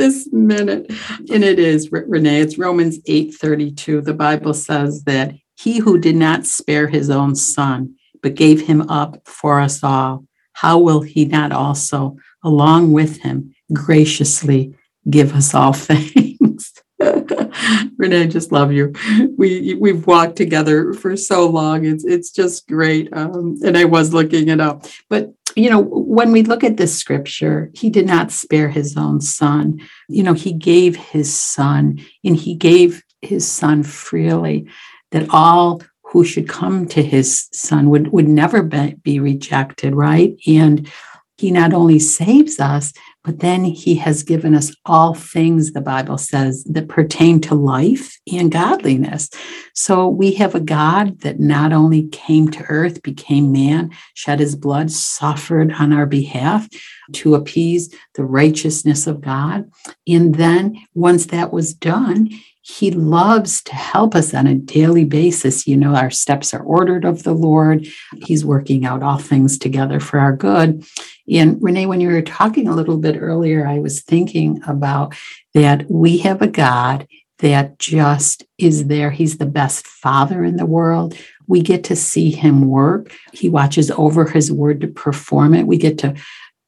This 0.00 0.32
minute. 0.32 0.90
And 1.30 1.44
it 1.44 1.58
is, 1.58 1.92
Renee, 1.92 2.40
it's 2.40 2.58
Romans 2.58 2.98
8:32. 3.06 4.00
The 4.00 4.14
Bible 4.14 4.54
says 4.54 5.04
that 5.04 5.34
he 5.56 5.78
who 5.78 5.98
did 5.98 6.16
not 6.16 6.46
spare 6.46 6.88
his 6.88 7.10
own 7.10 7.36
son, 7.36 7.94
but 8.22 8.34
gave 8.34 8.62
him 8.62 8.88
up 8.88 9.20
for 9.26 9.60
us 9.60 9.84
all, 9.84 10.24
how 10.54 10.78
will 10.78 11.02
he 11.02 11.26
not 11.26 11.52
also, 11.52 12.16
along 12.42 12.92
with 12.92 13.18
him, 13.18 13.54
graciously 13.72 14.74
give 15.08 15.34
us 15.34 15.54
all 15.54 15.72
things? 15.90 16.72
Renee, 17.98 18.22
I 18.22 18.26
just 18.26 18.52
love 18.52 18.72
you. 18.72 18.92
We 19.36 19.74
we've 19.74 20.06
walked 20.06 20.36
together 20.36 20.94
for 20.94 21.16
so 21.16 21.48
long. 21.48 21.84
It's 21.84 22.04
it's 22.04 22.30
just 22.30 22.66
great. 22.66 23.08
Um, 23.12 23.58
and 23.64 23.76
I 23.76 23.84
was 23.84 24.14
looking 24.14 24.48
it 24.48 24.60
up, 24.60 24.86
but 25.10 25.34
you 25.56 25.70
know, 25.70 25.80
when 25.80 26.32
we 26.32 26.42
look 26.42 26.64
at 26.64 26.76
this 26.76 26.96
scripture, 26.96 27.70
he 27.74 27.90
did 27.90 28.06
not 28.06 28.30
spare 28.30 28.68
his 28.68 28.96
own 28.96 29.20
son. 29.20 29.80
You 30.08 30.22
know, 30.22 30.34
he 30.34 30.52
gave 30.52 30.96
his 30.96 31.34
son, 31.34 32.00
and 32.24 32.36
he 32.36 32.54
gave 32.54 33.02
his 33.22 33.46
son 33.50 33.82
freely, 33.82 34.66
that 35.10 35.28
all 35.30 35.82
who 36.02 36.24
should 36.24 36.48
come 36.48 36.86
to 36.88 37.02
his 37.02 37.48
son 37.52 37.90
would 37.90 38.12
would 38.12 38.28
never 38.28 38.62
be, 38.62 38.94
be 39.02 39.20
rejected, 39.20 39.94
right? 39.94 40.36
And 40.46 40.90
he 41.36 41.50
not 41.50 41.72
only 41.72 41.98
saves 41.98 42.60
us, 42.60 42.92
but 43.22 43.40
then 43.40 43.64
he 43.64 43.96
has 43.96 44.22
given 44.22 44.54
us 44.54 44.74
all 44.86 45.14
things, 45.14 45.72
the 45.72 45.80
Bible 45.80 46.16
says, 46.16 46.64
that 46.64 46.88
pertain 46.88 47.40
to 47.42 47.54
life 47.54 48.18
and 48.32 48.50
godliness. 48.50 49.28
So 49.74 50.08
we 50.08 50.32
have 50.32 50.54
a 50.54 50.60
God 50.60 51.20
that 51.20 51.38
not 51.38 51.72
only 51.72 52.08
came 52.08 52.50
to 52.50 52.64
earth, 52.64 53.02
became 53.02 53.52
man, 53.52 53.90
shed 54.14 54.40
his 54.40 54.56
blood, 54.56 54.90
suffered 54.90 55.72
on 55.72 55.92
our 55.92 56.06
behalf 56.06 56.66
to 57.12 57.34
appease 57.34 57.94
the 58.14 58.24
righteousness 58.24 59.06
of 59.06 59.20
God. 59.20 59.70
And 60.08 60.34
then 60.36 60.80
once 60.94 61.26
that 61.26 61.52
was 61.52 61.74
done, 61.74 62.30
he 62.62 62.90
loves 62.90 63.62
to 63.62 63.74
help 63.74 64.14
us 64.14 64.34
on 64.34 64.46
a 64.46 64.54
daily 64.54 65.04
basis. 65.04 65.66
You 65.66 65.76
know, 65.76 65.94
our 65.94 66.10
steps 66.10 66.52
are 66.54 66.62
ordered 66.62 67.04
of 67.04 67.22
the 67.22 67.32
Lord. 67.32 67.88
He's 68.24 68.44
working 68.44 68.84
out 68.84 69.02
all 69.02 69.18
things 69.18 69.58
together 69.58 69.98
for 69.98 70.18
our 70.18 70.36
good. 70.36 70.84
And 71.30 71.62
Renee, 71.62 71.86
when 71.86 72.00
you 72.00 72.08
were 72.08 72.22
talking 72.22 72.68
a 72.68 72.74
little 72.74 72.98
bit 72.98 73.16
earlier, 73.20 73.66
I 73.66 73.78
was 73.78 74.02
thinking 74.02 74.60
about 74.66 75.14
that 75.54 75.90
we 75.90 76.18
have 76.18 76.42
a 76.42 76.48
God 76.48 77.06
that 77.38 77.78
just 77.78 78.44
is 78.58 78.86
there. 78.86 79.10
He's 79.10 79.38
the 79.38 79.46
best 79.46 79.86
father 79.86 80.44
in 80.44 80.56
the 80.56 80.66
world. 80.66 81.16
We 81.46 81.62
get 81.62 81.84
to 81.84 81.96
see 81.96 82.30
him 82.30 82.68
work. 82.68 83.12
He 83.32 83.48
watches 83.48 83.90
over 83.92 84.26
his 84.26 84.52
word 84.52 84.82
to 84.82 84.88
perform 84.88 85.54
it. 85.54 85.66
We 85.66 85.78
get 85.78 85.98
to 85.98 86.14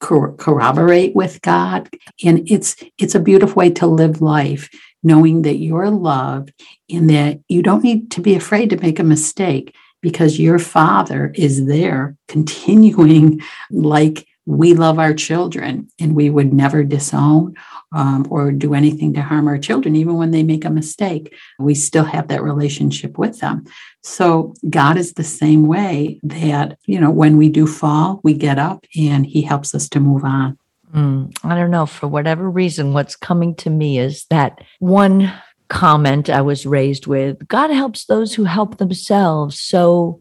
corroborate 0.00 1.14
with 1.14 1.40
God. 1.42 1.88
And 2.24 2.50
it's 2.50 2.76
it's 2.98 3.14
a 3.14 3.20
beautiful 3.20 3.54
way 3.54 3.70
to 3.70 3.86
live 3.86 4.20
life 4.20 4.68
knowing 5.02 5.42
that 5.42 5.56
you're 5.56 5.90
loved 5.90 6.52
and 6.90 7.08
that 7.10 7.40
you 7.48 7.62
don't 7.62 7.84
need 7.84 8.10
to 8.12 8.20
be 8.20 8.34
afraid 8.34 8.70
to 8.70 8.80
make 8.80 8.98
a 8.98 9.04
mistake 9.04 9.74
because 10.00 10.40
your 10.40 10.58
father 10.58 11.32
is 11.36 11.66
there 11.66 12.16
continuing 12.28 13.40
like 13.70 14.26
we 14.46 14.74
love 14.74 14.98
our 14.98 15.14
children 15.14 15.88
and 16.00 16.16
we 16.16 16.28
would 16.28 16.52
never 16.52 16.82
disown 16.82 17.54
um, 17.92 18.26
or 18.30 18.50
do 18.50 18.74
anything 18.74 19.12
to 19.14 19.22
harm 19.22 19.46
our 19.46 19.58
children 19.58 19.94
even 19.94 20.16
when 20.16 20.30
they 20.30 20.42
make 20.42 20.64
a 20.64 20.70
mistake 20.70 21.34
we 21.58 21.74
still 21.74 22.04
have 22.04 22.28
that 22.28 22.42
relationship 22.42 23.18
with 23.18 23.38
them 23.40 23.64
so 24.02 24.54
god 24.68 24.96
is 24.96 25.12
the 25.12 25.24
same 25.24 25.66
way 25.66 26.18
that 26.22 26.78
you 26.86 27.00
know 27.00 27.10
when 27.10 27.36
we 27.36 27.48
do 27.48 27.66
fall 27.66 28.20
we 28.24 28.34
get 28.34 28.58
up 28.58 28.84
and 28.98 29.26
he 29.26 29.42
helps 29.42 29.74
us 29.74 29.88
to 29.88 30.00
move 30.00 30.24
on 30.24 30.58
Mm, 30.94 31.34
I 31.42 31.54
don't 31.54 31.70
know. 31.70 31.86
For 31.86 32.06
whatever 32.06 32.50
reason, 32.50 32.92
what's 32.92 33.16
coming 33.16 33.54
to 33.56 33.70
me 33.70 33.98
is 33.98 34.26
that 34.28 34.60
one 34.78 35.32
comment 35.68 36.28
I 36.28 36.42
was 36.42 36.66
raised 36.66 37.06
with 37.06 37.48
God 37.48 37.70
helps 37.70 38.04
those 38.04 38.34
who 38.34 38.44
help 38.44 38.76
themselves. 38.76 39.58
So, 39.58 40.20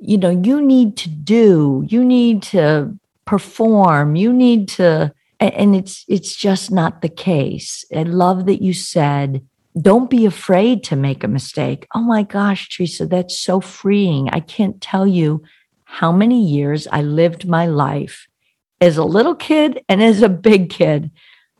you 0.00 0.16
know, 0.16 0.30
you 0.30 0.62
need 0.62 0.96
to 0.98 1.08
do, 1.08 1.84
you 1.88 2.04
need 2.04 2.42
to 2.44 2.96
perform, 3.28 4.16
you 4.16 4.32
need 4.32 4.66
to, 4.66 5.12
and 5.38 5.76
it's 5.76 6.02
it's 6.08 6.34
just 6.34 6.70
not 6.70 7.02
the 7.02 7.10
case. 7.10 7.84
I 7.94 8.04
love 8.04 8.46
that 8.46 8.62
you 8.62 8.72
said, 8.72 9.46
don't 9.78 10.08
be 10.08 10.24
afraid 10.24 10.82
to 10.84 10.96
make 10.96 11.22
a 11.22 11.28
mistake. 11.28 11.86
Oh 11.94 12.00
my 12.00 12.22
gosh, 12.22 12.70
Teresa, 12.70 13.04
that's 13.06 13.38
so 13.38 13.60
freeing. 13.60 14.30
I 14.30 14.40
can't 14.40 14.80
tell 14.80 15.06
you 15.06 15.42
how 15.84 16.10
many 16.10 16.42
years 16.42 16.88
I 16.90 17.02
lived 17.02 17.46
my 17.46 17.66
life 17.66 18.26
as 18.80 18.96
a 18.96 19.04
little 19.04 19.34
kid 19.34 19.84
and 19.90 20.02
as 20.02 20.22
a 20.22 20.30
big 20.30 20.70
kid, 20.70 21.10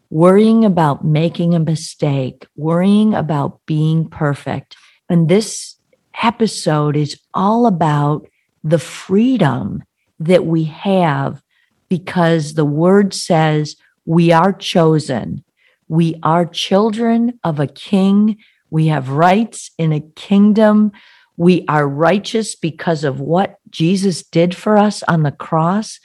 worrying 0.08 0.64
about 0.64 1.04
making 1.04 1.54
a 1.54 1.60
mistake, 1.60 2.46
worrying 2.56 3.12
about 3.12 3.60
being 3.66 4.08
perfect. 4.08 4.74
And 5.10 5.28
this 5.28 5.76
episode 6.22 6.96
is 6.96 7.20
all 7.34 7.66
about 7.66 8.26
the 8.64 8.78
freedom 8.78 9.82
that 10.18 10.46
we 10.46 10.64
have 10.64 11.42
because 11.88 12.54
the 12.54 12.64
word 12.64 13.14
says 13.14 13.76
we 14.04 14.32
are 14.32 14.52
chosen. 14.52 15.44
We 15.88 16.16
are 16.22 16.46
children 16.46 17.38
of 17.44 17.60
a 17.60 17.66
king. 17.66 18.38
We 18.70 18.88
have 18.88 19.10
rights 19.10 19.70
in 19.78 19.92
a 19.92 20.00
kingdom. 20.00 20.92
We 21.36 21.64
are 21.68 21.88
righteous 21.88 22.54
because 22.54 23.04
of 23.04 23.20
what 23.20 23.58
Jesus 23.70 24.22
did 24.22 24.54
for 24.54 24.76
us 24.76 25.02
on 25.04 25.22
the 25.22 25.32
cross. 25.32 26.00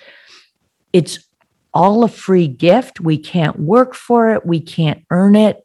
It's 0.94 1.28
all 1.74 2.04
a 2.04 2.10
free 2.10 2.48
gift. 2.48 3.00
We 3.00 3.18
can't 3.18 3.60
work 3.60 3.96
for 3.96 4.34
it. 4.34 4.46
We 4.46 4.62
can't 4.62 5.04
earn 5.10 5.36
it. 5.36 5.63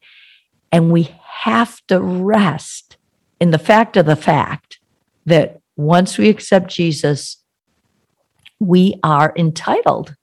And 0.73 0.91
we 0.91 1.15
have 1.23 1.81
to 1.89 2.01
rest 2.01 2.97
in 3.41 3.51
the 3.51 3.59
fact 3.59 3.97
of 3.97 4.07
the 4.07 4.17
fact 4.17 4.81
that 5.27 5.61
once 5.77 6.19
we 6.19 6.29
accept 6.29 6.71
Jesus, 6.71 7.37
we 8.61 8.95
are 9.03 9.33
entitled. 9.37 10.15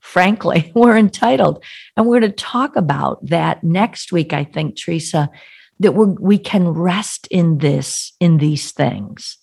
Frankly, 0.00 0.72
we're 0.74 0.96
entitled. 0.96 1.62
And 1.96 2.06
we're 2.06 2.20
going 2.20 2.32
to 2.32 2.36
talk 2.36 2.76
about 2.76 3.24
that 3.26 3.62
next 3.62 4.12
week, 4.12 4.32
I 4.32 4.44
think, 4.44 4.76
Teresa, 4.76 5.30
that 5.80 5.92
we 5.92 6.06
we 6.06 6.38
can 6.38 6.68
rest 6.68 7.26
in 7.30 7.58
this, 7.58 8.12
in 8.20 8.38
these 8.38 8.72
things. 8.72 9.38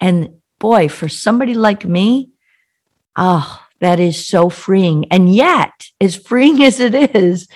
And 0.00 0.40
boy, 0.58 0.88
for 0.88 1.08
somebody 1.08 1.54
like 1.54 1.84
me, 1.84 2.30
oh, 3.16 3.60
that 3.80 4.00
is 4.00 4.26
so 4.26 4.48
freeing. 4.48 5.06
And 5.10 5.34
yet, 5.34 5.72
as 6.00 6.16
freeing 6.16 6.62
as 6.68 6.80
it 6.80 6.94
is, 7.14 7.48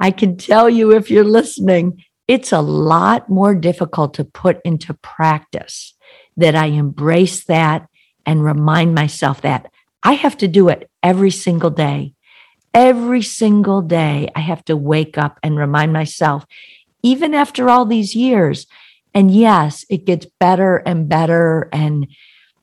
I 0.00 0.10
can 0.10 0.36
tell 0.36 0.68
you 0.68 0.92
if 0.92 1.10
you're 1.10 1.24
listening, 1.24 2.02
it's 2.26 2.52
a 2.52 2.60
lot 2.60 3.28
more 3.28 3.54
difficult 3.54 4.14
to 4.14 4.24
put 4.24 4.60
into 4.64 4.94
practice 4.94 5.94
that 6.36 6.54
I 6.54 6.66
embrace 6.66 7.44
that 7.44 7.89
and 8.30 8.44
remind 8.44 8.94
myself 8.94 9.42
that 9.42 9.72
I 10.04 10.12
have 10.12 10.36
to 10.36 10.46
do 10.46 10.68
it 10.68 10.88
every 11.02 11.32
single 11.32 11.68
day. 11.68 12.14
Every 12.72 13.22
single 13.22 13.82
day, 13.82 14.30
I 14.36 14.38
have 14.38 14.64
to 14.66 14.76
wake 14.76 15.18
up 15.18 15.40
and 15.42 15.58
remind 15.58 15.92
myself, 15.92 16.46
even 17.02 17.34
after 17.34 17.68
all 17.68 17.84
these 17.84 18.14
years. 18.14 18.68
And 19.12 19.32
yes, 19.32 19.84
it 19.90 20.04
gets 20.04 20.26
better 20.38 20.76
and 20.76 21.08
better. 21.08 21.68
And 21.72 22.06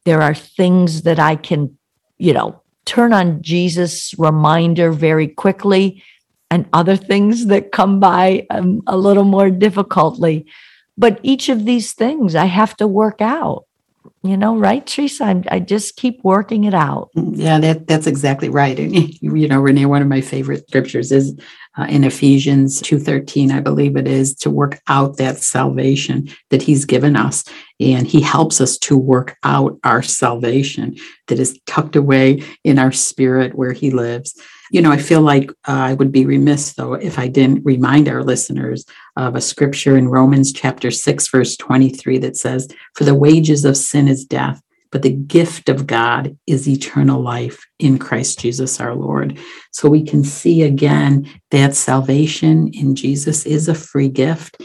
there 0.06 0.22
are 0.22 0.34
things 0.34 1.02
that 1.02 1.20
I 1.20 1.36
can, 1.36 1.78
you 2.18 2.32
know, 2.32 2.62
turn 2.86 3.12
on 3.12 3.42
Jesus' 3.42 4.16
reminder 4.18 4.94
very 4.94 5.28
quickly, 5.28 6.02
and 6.50 6.66
other 6.72 6.96
things 6.96 7.48
that 7.48 7.74
come 7.74 8.00
by 8.00 8.48
um, 8.52 8.84
a 8.88 8.96
little 8.96 9.26
more 9.26 9.50
difficultly. 9.50 10.46
But 10.98 11.20
each 11.24 11.50
of 11.50 11.66
these 11.66 11.92
things 11.92 12.36
I 12.36 12.46
have 12.46 12.78
to 12.78 12.88
work 12.88 13.20
out 13.20 13.67
you 14.29 14.38
know, 14.38 14.57
right, 14.57 14.86
Teresa? 14.86 15.25
I, 15.25 15.43
I 15.50 15.60
just 15.60 15.96
keep 15.96 16.24
working 16.24 16.63
it 16.63 16.74
out. 16.74 17.10
Yeah, 17.15 17.60
that, 17.60 17.88
that's 17.88 18.07
exactly 18.07 18.50
right. 18.50 18.77
And, 18.79 18.96
you 19.22 19.48
know, 19.48 19.60
Renee, 19.60 19.86
one 19.86 20.01
of 20.01 20.07
my 20.07 20.22
favorite 20.22 20.67
scriptures 20.67 21.12
is 21.12 21.38
uh, 21.77 21.86
in 21.89 22.03
Ephesians 22.03 22.81
2.13, 22.81 23.51
I 23.51 23.60
believe 23.60 23.96
it 23.96 24.07
is, 24.07 24.34
to 24.36 24.50
work 24.50 24.81
out 24.88 25.17
that 25.17 25.38
salvation 25.38 26.29
that 26.50 26.62
he's 26.62 26.86
given 26.86 27.15
us. 27.15 27.43
And 27.79 28.07
he 28.07 28.22
helps 28.22 28.60
us 28.60 28.77
to 28.79 28.98
work 28.98 29.38
out 29.43 29.77
our 29.84 30.01
salvation 30.01 30.98
that 31.27 31.39
is 31.39 31.60
tucked 31.67 31.96
away 31.96 32.43
in 32.63 32.79
our 32.79 32.91
spirit 32.91 33.55
where 33.55 33.74
he 33.74 33.91
lives. 33.91 34.39
You 34.72 34.82
know, 34.82 34.92
I 34.92 34.98
feel 34.98 35.22
like 35.22 35.50
uh, 35.68 35.72
I 35.72 35.94
would 35.94 36.12
be 36.12 36.26
remiss, 36.26 36.74
though, 36.74 36.94
if 36.94 37.18
I 37.18 37.28
didn't 37.28 37.66
remind 37.66 38.08
our 38.08 38.24
listeners 38.24 38.86
of 39.16 39.36
a 39.36 39.42
scripture 39.42 39.98
in 39.98 40.10
Romans 40.10 40.52
chapter 40.52 40.92
6, 40.92 41.28
verse 41.30 41.56
23 41.58 42.18
that 42.20 42.38
says, 42.38 42.68
For 42.96 43.04
the 43.04 43.16
wages 43.16 43.66
of 43.66 43.78
sin 43.78 44.08
is 44.08 44.26
death, 44.26 44.62
but 44.92 45.02
the 45.02 45.14
gift 45.14 45.70
of 45.70 45.88
God 45.88 46.38
is 46.48 46.68
eternal 46.68 47.22
life 47.22 47.66
in 47.80 47.98
Christ 47.98 48.40
Jesus 48.40 48.80
our 48.80 48.96
Lord. 48.96 49.38
So 49.72 49.90
we 49.90 50.04
can 50.04 50.24
see 50.24 50.64
again 50.64 51.30
that 51.52 51.76
salvation 51.76 52.70
in 52.74 52.96
Jesus 52.96 53.46
is 53.46 53.68
a 53.68 53.76
free 53.76 54.10
gift 54.10 54.62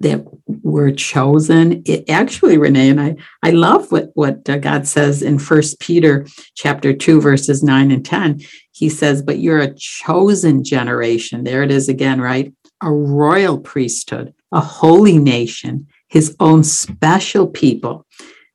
that 0.00 0.22
we're 0.46 0.90
chosen 0.90 1.82
it 1.86 2.08
actually 2.10 2.58
renee 2.58 2.90
and 2.90 3.00
i 3.00 3.16
i 3.42 3.50
love 3.50 3.90
what 3.90 4.10
what 4.12 4.46
uh, 4.48 4.58
god 4.58 4.86
says 4.86 5.22
in 5.22 5.38
first 5.38 5.80
peter 5.80 6.26
chapter 6.54 6.92
2 6.92 7.18
verses 7.20 7.62
9 7.62 7.90
and 7.90 8.04
10 8.04 8.40
he 8.80 8.88
says 8.88 9.22
but 9.22 9.38
you're 9.38 9.60
a 9.60 9.74
chosen 9.74 10.64
generation 10.64 11.44
there 11.44 11.62
it 11.62 11.70
is 11.70 11.88
again 11.88 12.20
right 12.20 12.52
a 12.82 12.90
royal 12.90 13.58
priesthood 13.58 14.34
a 14.52 14.60
holy 14.60 15.18
nation 15.18 15.86
his 16.08 16.34
own 16.40 16.64
special 16.64 17.46
people 17.46 18.04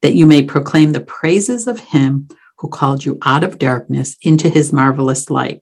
that 0.01 0.15
you 0.15 0.25
may 0.25 0.43
proclaim 0.43 0.91
the 0.91 0.99
praises 0.99 1.67
of 1.67 1.79
him 1.79 2.27
who 2.57 2.67
called 2.67 3.05
you 3.05 3.17
out 3.23 3.43
of 3.43 3.59
darkness 3.59 4.17
into 4.21 4.49
his 4.49 4.73
marvelous 4.73 5.29
light 5.29 5.61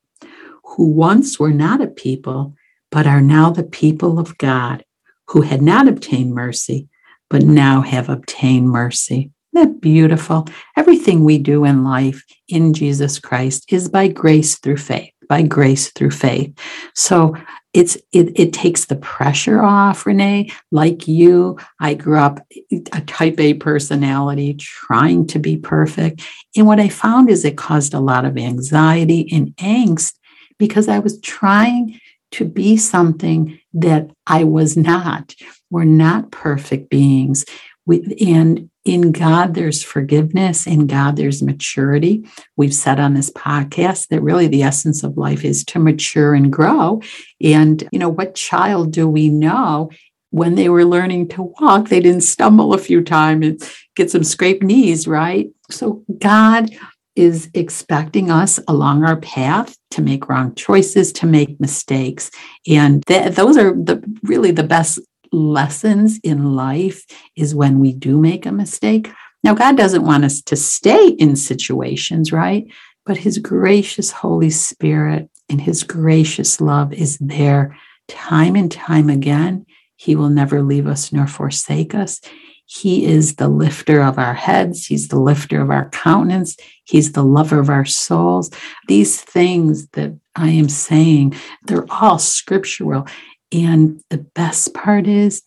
who 0.63 0.87
once 0.87 1.39
were 1.39 1.51
not 1.51 1.81
a 1.81 1.87
people 1.87 2.55
but 2.89 3.05
are 3.05 3.21
now 3.21 3.49
the 3.51 3.63
people 3.63 4.17
of 4.17 4.37
god 4.37 4.83
who 5.27 5.41
had 5.41 5.61
not 5.61 5.87
obtained 5.87 6.33
mercy, 6.33 6.87
but 7.29 7.41
now 7.41 7.81
have 7.81 8.09
obtained 8.09 8.69
mercy. 8.69 9.31
Isn't 9.53 9.71
that 9.71 9.81
beautiful? 9.81 10.47
Everything 10.77 11.23
we 11.23 11.37
do 11.37 11.63
in 11.63 11.83
life 11.83 12.23
in 12.47 12.73
Jesus 12.73 13.19
Christ 13.19 13.71
is 13.71 13.87
by 13.87 14.07
grace 14.07 14.57
through 14.57 14.77
faith, 14.77 15.11
by 15.29 15.43
grace 15.43 15.91
through 15.91 16.11
faith. 16.11 16.57
So 16.95 17.35
it's 17.73 17.95
it, 18.11 18.39
it 18.39 18.53
takes 18.53 18.85
the 18.85 18.95
pressure 18.95 19.61
off, 19.61 20.05
Renee. 20.05 20.49
Like 20.71 21.07
you, 21.07 21.59
I 21.79 21.93
grew 21.93 22.17
up 22.17 22.39
a 22.71 23.01
type 23.01 23.39
A 23.39 23.53
personality, 23.53 24.55
trying 24.55 25.27
to 25.27 25.39
be 25.39 25.57
perfect. 25.57 26.23
And 26.55 26.65
what 26.65 26.79
I 26.79 26.89
found 26.89 27.29
is 27.29 27.45
it 27.45 27.57
caused 27.57 27.93
a 27.93 27.99
lot 27.99 28.25
of 28.25 28.37
anxiety 28.37 29.27
and 29.31 29.55
angst 29.57 30.15
because 30.57 30.87
I 30.87 30.97
was 30.97 31.19
trying 31.21 31.99
to 32.31 32.45
be 32.45 32.77
something 32.77 33.59
that 33.73 34.09
I 34.25 34.45
was 34.45 34.75
not. 34.75 35.35
We're 35.69 35.83
not 35.83 36.31
perfect 36.31 36.89
beings. 36.89 37.45
We, 37.85 38.15
and 38.25 38.69
in 38.85 39.11
God, 39.11 39.53
there's 39.53 39.83
forgiveness. 39.83 40.67
In 40.67 40.87
God, 40.87 41.15
there's 41.15 41.41
maturity. 41.41 42.25
We've 42.57 42.73
said 42.73 42.99
on 42.99 43.13
this 43.13 43.29
podcast 43.29 44.09
that 44.09 44.21
really 44.21 44.47
the 44.47 44.63
essence 44.63 45.03
of 45.03 45.17
life 45.17 45.45
is 45.45 45.63
to 45.65 45.79
mature 45.79 46.33
and 46.33 46.51
grow. 46.51 47.01
And, 47.41 47.87
you 47.91 47.99
know, 47.99 48.09
what 48.09 48.35
child 48.35 48.91
do 48.91 49.07
we 49.07 49.29
know 49.29 49.89
when 50.31 50.55
they 50.55 50.67
were 50.67 50.83
learning 50.83 51.27
to 51.27 51.53
walk, 51.59 51.89
they 51.89 51.99
didn't 51.99 52.21
stumble 52.21 52.73
a 52.73 52.79
few 52.79 53.03
times 53.03 53.45
and 53.45 53.71
get 53.95 54.09
some 54.09 54.23
scraped 54.23 54.63
knees, 54.63 55.07
right? 55.07 55.51
So 55.69 56.03
God 56.17 56.71
is 57.15 57.51
expecting 57.53 58.31
us 58.31 58.59
along 58.67 59.03
our 59.03 59.17
path 59.17 59.77
to 59.91 60.01
make 60.01 60.27
wrong 60.27 60.55
choices, 60.55 61.13
to 61.13 61.27
make 61.27 61.59
mistakes. 61.59 62.31
And 62.67 63.05
th- 63.05 63.33
those 63.33 63.57
are 63.57 63.73
the 63.73 64.03
really 64.23 64.49
the 64.49 64.63
best 64.63 64.99
lessons 65.33 66.19
in 66.23 66.55
life 66.55 67.05
is 67.35 67.55
when 67.55 67.79
we 67.79 67.91
do 67.91 68.19
make 68.19 68.45
a 68.45 68.51
mistake. 68.51 69.11
Now, 69.43 69.53
God 69.53 69.75
doesn't 69.75 70.05
want 70.05 70.23
us 70.23 70.41
to 70.43 70.55
stay 70.55 71.09
in 71.09 71.35
situations, 71.35 72.31
right? 72.31 72.65
But 73.05 73.17
His 73.17 73.37
gracious 73.39 74.11
Holy 74.11 74.49
Spirit 74.49 75.29
and 75.49 75.59
His 75.59 75.83
gracious 75.83 76.61
love 76.61 76.93
is 76.93 77.17
there 77.17 77.75
time 78.07 78.55
and 78.55 78.71
time 78.71 79.09
again. 79.09 79.65
He 79.95 80.15
will 80.15 80.29
never 80.29 80.61
leave 80.61 80.87
us 80.87 81.11
nor 81.11 81.27
forsake 81.27 81.93
us. 81.93 82.21
He 82.65 83.05
is 83.05 83.35
the 83.35 83.49
lifter 83.49 84.01
of 84.01 84.17
our 84.17 84.33
heads. 84.33 84.85
He's 84.85 85.09
the 85.09 85.19
lifter 85.19 85.61
of 85.61 85.69
our 85.69 85.89
countenance. 85.89 86.55
He's 86.85 87.11
the 87.11 87.23
lover 87.23 87.59
of 87.59 87.69
our 87.69 87.85
souls. 87.85 88.49
These 88.87 89.21
things 89.21 89.87
that 89.89 90.17
I 90.35 90.49
am 90.49 90.69
saying, 90.69 91.35
they're 91.67 91.85
all 91.89 92.17
scriptural. 92.19 93.05
And 93.53 94.01
the 94.09 94.17
best 94.17 94.73
part 94.73 95.07
is, 95.07 95.43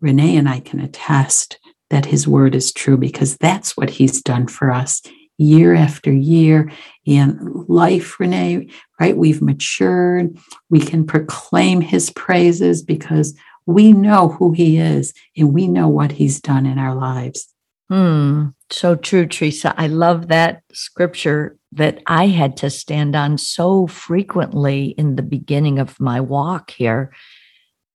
Renee 0.00 0.36
and 0.36 0.48
I 0.48 0.60
can 0.60 0.80
attest 0.80 1.58
that 1.90 2.06
his 2.06 2.26
word 2.26 2.54
is 2.54 2.72
true 2.72 2.96
because 2.96 3.36
that's 3.36 3.76
what 3.76 3.90
he's 3.90 4.22
done 4.22 4.46
for 4.46 4.70
us 4.70 5.02
year 5.36 5.74
after 5.74 6.12
year 6.12 6.70
in 7.04 7.38
life, 7.66 8.20
Renee, 8.20 8.68
right? 9.00 9.16
We've 9.16 9.40
matured. 9.40 10.38
We 10.68 10.80
can 10.80 11.06
proclaim 11.06 11.80
his 11.80 12.10
praises 12.10 12.82
because 12.82 13.36
we 13.66 13.92
know 13.92 14.28
who 14.28 14.52
he 14.52 14.78
is 14.78 15.14
and 15.36 15.54
we 15.54 15.66
know 15.66 15.88
what 15.88 16.12
he's 16.12 16.40
done 16.40 16.66
in 16.66 16.78
our 16.78 16.94
lives. 16.94 17.48
Hmm. 17.88 18.48
So 18.70 18.94
true, 18.94 19.26
Teresa. 19.26 19.74
I 19.76 19.88
love 19.88 20.28
that 20.28 20.62
scripture 20.72 21.56
that 21.72 22.02
I 22.06 22.28
had 22.28 22.56
to 22.58 22.70
stand 22.70 23.16
on 23.16 23.38
so 23.38 23.86
frequently 23.86 24.94
in 24.96 25.16
the 25.16 25.22
beginning 25.22 25.78
of 25.78 25.98
my 25.98 26.20
walk 26.20 26.70
here. 26.70 27.12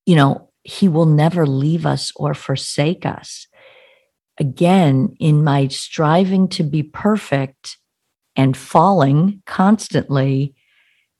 You 0.05 0.15
know, 0.15 0.49
he 0.63 0.87
will 0.87 1.05
never 1.05 1.45
leave 1.45 1.85
us 1.85 2.11
or 2.15 2.33
forsake 2.33 3.05
us. 3.05 3.47
Again, 4.39 5.15
in 5.19 5.43
my 5.43 5.67
striving 5.67 6.47
to 6.49 6.63
be 6.63 6.83
perfect 6.83 7.77
and 8.35 8.57
falling 8.57 9.41
constantly 9.45 10.55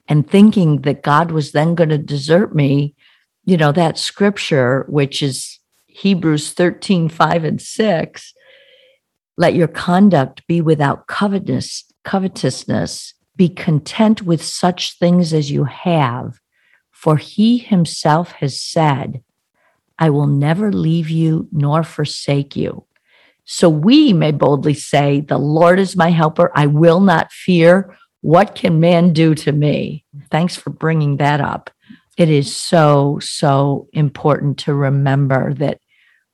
and 0.08 0.30
thinking 0.30 0.82
that 0.82 1.04
God 1.04 1.32
was 1.32 1.52
then 1.52 1.76
going 1.76 1.89
to 1.89 1.98
desert 1.98 2.54
me, 2.54 2.95
you 3.45 3.58
know, 3.58 3.71
that 3.71 3.98
scripture, 3.98 4.86
which 4.89 5.24
is 5.24 5.60
Hebrews 5.88 6.52
13, 6.52 7.10
5 7.10 7.43
and 7.43 7.62
6, 7.62 8.34
Let 9.38 9.54
your 9.54 9.67
conduct 9.67 10.45
be 10.48 10.62
without 10.62 11.08
covetousness, 11.08 11.86
covetousness. 12.04 13.13
Be 13.38 13.50
content 13.50 14.21
with 14.21 14.41
such 14.43 14.98
things 14.98 15.34
as 15.34 15.52
you 15.52 15.65
have, 15.65 16.39
for 16.96 17.18
he 17.18 17.58
himself 17.58 18.32
has 18.32 18.60
said, 18.60 19.22
I 20.00 20.10
will 20.10 20.28
never 20.28 20.72
leave 20.72 21.10
you 21.10 21.48
nor 21.52 21.84
forsake 21.84 22.56
you. 22.56 22.86
So 23.44 23.70
we 23.70 24.14
may 24.14 24.32
boldly 24.32 24.74
say, 24.74 25.20
The 25.20 25.38
Lord 25.38 25.78
is 25.78 25.98
my 25.98 26.10
helper. 26.10 26.52
I 26.56 26.68
will 26.68 27.02
not 27.02 27.34
fear. 27.34 27.96
What 28.22 28.56
can 28.56 28.80
man 28.80 29.14
do 29.14 29.36
to 29.36 29.52
me? 29.52 30.06
Thanks 30.32 30.56
for 30.56 30.72
bringing 30.72 31.18
that 31.18 31.42
up. 31.42 31.70
It 32.18 32.30
is 32.30 32.56
so, 32.56 33.20
so 33.22 33.88
important 33.92 34.58
to 34.60 34.74
remember 34.74 35.54
that 35.56 35.80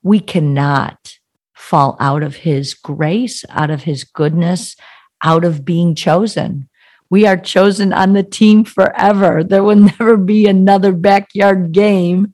we 0.04 0.20
cannot 0.20 1.18
fall 1.54 1.98
out 2.00 2.22
of 2.22 2.36
his 2.36 2.76
grace, 2.76 3.44
out 3.50 3.72
of 3.72 3.84
his 3.84 4.04
goodness, 4.04 4.76
out 5.24 5.44
of 5.44 5.66
being 5.66 5.96
chosen. 5.96 6.70
We 7.12 7.28
are 7.28 7.38
chosen 7.38 7.92
on 7.92 8.14
the 8.14 8.24
team 8.24 8.64
forever. 8.64 9.44
There 9.44 9.64
will 9.64 9.76
never 10.00 10.18
be 10.18 10.48
another 10.48 10.94
backyard 10.94 11.74
game 11.74 12.34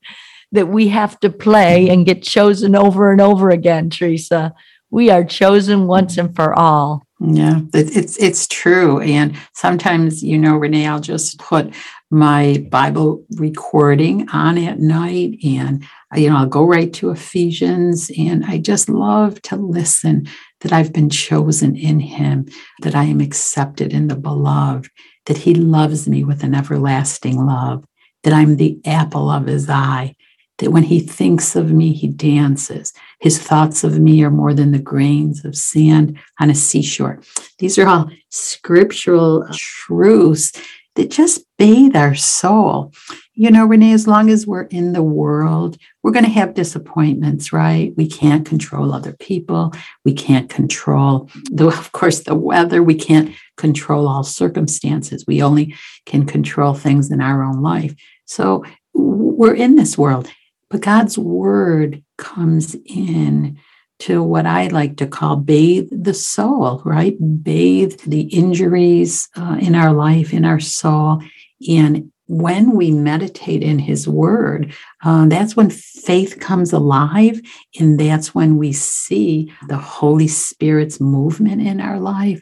that 0.53 0.69
we 0.69 0.87
have 0.87 1.19
to 1.19 1.29
play 1.29 1.89
and 1.89 2.05
get 2.05 2.23
chosen 2.23 2.75
over 2.75 3.11
and 3.11 3.19
over 3.19 3.49
again, 3.49 3.89
Teresa. 3.89 4.53
We 4.89 5.09
are 5.09 5.25
chosen 5.25 5.87
once 5.87 6.17
and 6.17 6.33
for 6.33 6.57
all. 6.57 7.03
Yeah, 7.19 7.61
it's 7.73 8.15
it's 8.17 8.47
true. 8.47 9.01
And 9.01 9.35
sometimes, 9.53 10.23
you 10.23 10.37
know, 10.37 10.55
Renee, 10.55 10.87
I'll 10.87 10.99
just 10.99 11.39
put 11.39 11.73
my 12.11 12.65
Bible 12.69 13.25
recording 13.31 14.29
on 14.29 14.57
at 14.59 14.79
night 14.79 15.39
and 15.43 15.83
you 16.15 16.29
know, 16.29 16.37
I'll 16.37 16.45
go 16.45 16.63
right 16.63 16.93
to 16.93 17.09
Ephesians 17.09 18.11
and 18.17 18.45
I 18.45 18.59
just 18.59 18.87
love 18.87 19.41
to 19.43 19.55
listen 19.55 20.27
that 20.61 20.73
I've 20.73 20.93
been 20.93 21.09
chosen 21.09 21.75
in 21.75 21.99
him, 21.99 22.47
that 22.81 22.95
I 22.95 23.03
am 23.03 23.21
accepted 23.21 23.93
in 23.93 24.07
the 24.07 24.15
beloved, 24.15 24.89
that 25.25 25.37
he 25.37 25.53
loves 25.53 26.07
me 26.07 26.23
with 26.23 26.43
an 26.43 26.55
everlasting 26.55 27.45
love, 27.45 27.85
that 28.23 28.33
I'm 28.33 28.57
the 28.57 28.79
apple 28.85 29.29
of 29.29 29.45
his 29.45 29.69
eye, 29.69 30.15
that 30.57 30.71
when 30.71 30.83
he 30.83 30.99
thinks 30.99 31.55
of 31.55 31.71
me, 31.71 31.93
he 31.93 32.07
dances. 32.07 32.91
His 33.19 33.39
thoughts 33.39 33.83
of 33.83 33.99
me 33.99 34.23
are 34.23 34.31
more 34.31 34.53
than 34.53 34.71
the 34.71 34.79
grains 34.79 35.45
of 35.45 35.55
sand 35.55 36.17
on 36.39 36.49
a 36.49 36.55
seashore. 36.55 37.21
These 37.59 37.77
are 37.77 37.87
all 37.87 38.09
scriptural 38.29 39.47
truths 39.53 40.51
that 40.95 41.11
just 41.11 41.45
bathe 41.59 41.95
our 41.95 42.15
soul. 42.15 42.93
You 43.39 43.51
know, 43.51 43.67
Renee, 43.67 43.93
as 43.93 44.07
long 44.07 44.31
as 44.31 44.47
we're 44.47 44.63
in 44.63 44.93
the 44.93 45.03
world, 45.03 45.77
we're 46.01 46.11
going 46.11 46.25
to 46.25 46.31
have 46.31 46.55
disappointments, 46.55 47.53
right? 47.53 47.93
We 47.95 48.07
can't 48.07 48.47
control 48.47 48.91
other 48.91 49.13
people. 49.13 49.73
We 50.03 50.13
can't 50.13 50.49
control, 50.49 51.29
the, 51.51 51.67
of 51.67 51.91
course, 51.91 52.21
the 52.21 52.33
weather. 52.33 52.81
We 52.81 52.95
can't 52.95 53.35
control 53.55 54.07
all 54.07 54.23
circumstances. 54.23 55.23
We 55.27 55.43
only 55.43 55.75
can 56.07 56.25
control 56.25 56.73
things 56.73 57.11
in 57.11 57.21
our 57.21 57.43
own 57.43 57.61
life. 57.61 57.93
So 58.25 58.65
we're 58.95 59.53
in 59.53 59.75
this 59.75 59.99
world. 59.99 60.27
But 60.71 60.81
God's 60.81 61.15
word 61.15 62.03
comes 62.17 62.75
in 62.87 63.59
to 63.99 64.23
what 64.23 64.47
I 64.47 64.67
like 64.69 64.97
to 64.97 65.05
call 65.05 65.35
bathe 65.35 65.89
the 65.91 66.15
soul, 66.15 66.81
right? 66.83 67.15
Bathe 67.43 67.99
the 68.01 68.21
injuries 68.21 69.29
uh, 69.35 69.57
in 69.61 69.75
our 69.75 69.93
life, 69.93 70.33
in 70.33 70.43
our 70.43 70.59
soul. 70.59 71.21
And 71.69 72.11
when 72.27 72.75
we 72.75 72.91
meditate 72.91 73.63
in 73.63 73.79
his 73.79 74.07
word, 74.07 74.73
uh, 75.03 75.25
that's 75.27 75.55
when 75.55 75.69
faith 75.69 76.39
comes 76.39 76.73
alive. 76.73 77.39
And 77.79 77.99
that's 77.99 78.35
when 78.35 78.57
we 78.57 78.73
see 78.73 79.53
the 79.67 79.77
Holy 79.77 80.27
Spirit's 80.27 80.99
movement 80.99 81.61
in 81.61 81.79
our 81.79 81.99
life. 81.99 82.41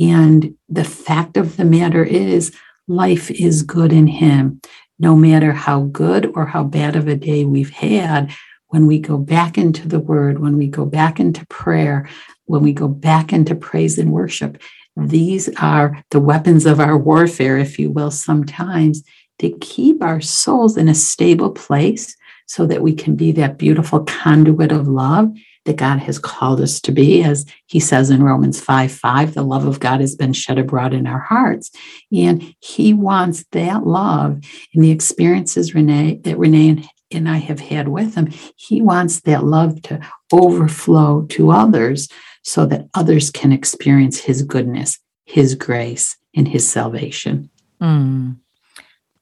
And 0.00 0.54
the 0.68 0.84
fact 0.84 1.36
of 1.36 1.56
the 1.56 1.64
matter 1.64 2.04
is, 2.04 2.54
life 2.88 3.30
is 3.30 3.62
good 3.62 3.92
in 3.92 4.06
him 4.06 4.60
no 4.98 5.14
matter 5.14 5.52
how 5.52 5.82
good 5.82 6.32
or 6.34 6.46
how 6.46 6.64
bad 6.64 6.96
of 6.96 7.08
a 7.08 7.16
day 7.16 7.44
we've 7.44 7.70
had, 7.70 8.32
when 8.68 8.86
we 8.86 8.98
go 8.98 9.16
back 9.16 9.56
into 9.58 9.86
the 9.86 10.00
word, 10.00 10.38
when 10.38 10.56
we 10.56 10.66
go 10.66 10.84
back 10.84 11.20
into 11.20 11.46
prayer, 11.46 12.08
when 12.46 12.62
we 12.62 12.72
go 12.72 12.88
back 12.88 13.32
into 13.32 13.54
praise 13.54 13.98
and 13.98 14.12
worship, 14.12 14.60
these 14.96 15.48
are 15.56 16.02
the 16.10 16.20
weapons 16.20 16.66
of 16.66 16.80
our 16.80 16.96
warfare, 16.96 17.58
if 17.58 17.78
you 17.78 17.90
will, 17.90 18.10
sometimes 18.10 19.02
to 19.38 19.50
keep 19.60 20.02
our 20.02 20.20
souls 20.20 20.76
in 20.76 20.88
a 20.88 20.94
stable 20.94 21.50
place 21.50 22.16
so 22.46 22.66
that 22.66 22.82
we 22.82 22.94
can 22.94 23.16
be 23.16 23.32
that 23.32 23.58
beautiful 23.58 24.04
conduit 24.04 24.72
of 24.72 24.88
love 24.88 25.32
that 25.64 25.76
God 25.76 25.98
has 25.98 26.18
called 26.18 26.60
us 26.60 26.80
to 26.80 26.92
be. 26.92 27.22
As 27.22 27.44
he 27.66 27.80
says 27.80 28.08
in 28.08 28.22
Romans 28.22 28.60
5 28.60 28.90
5, 28.90 29.34
the 29.34 29.42
love 29.42 29.66
of 29.66 29.80
God 29.80 30.00
has 30.00 30.14
been 30.14 30.32
shed 30.32 30.58
abroad 30.58 30.94
in 30.94 31.06
our 31.06 31.18
hearts. 31.18 31.70
And 32.12 32.54
he 32.60 32.94
wants 32.94 33.44
that 33.52 33.86
love 33.86 34.40
and 34.74 34.84
the 34.84 34.90
experiences 34.92 35.74
Renee 35.74 36.20
that 36.22 36.38
Renee 36.38 36.88
and 37.12 37.28
I 37.28 37.36
have 37.36 37.60
had 37.60 37.88
with 37.88 38.14
him. 38.14 38.32
He 38.56 38.80
wants 38.80 39.20
that 39.22 39.44
love 39.44 39.82
to 39.82 40.00
overflow 40.32 41.26
to 41.30 41.50
others 41.50 42.08
so 42.42 42.66
that 42.66 42.88
others 42.94 43.30
can 43.30 43.52
experience 43.52 44.20
his 44.20 44.42
goodness, 44.42 44.98
his 45.24 45.54
grace, 45.54 46.16
and 46.34 46.46
his 46.46 46.68
salvation. 46.68 47.50
Mm. 47.80 48.38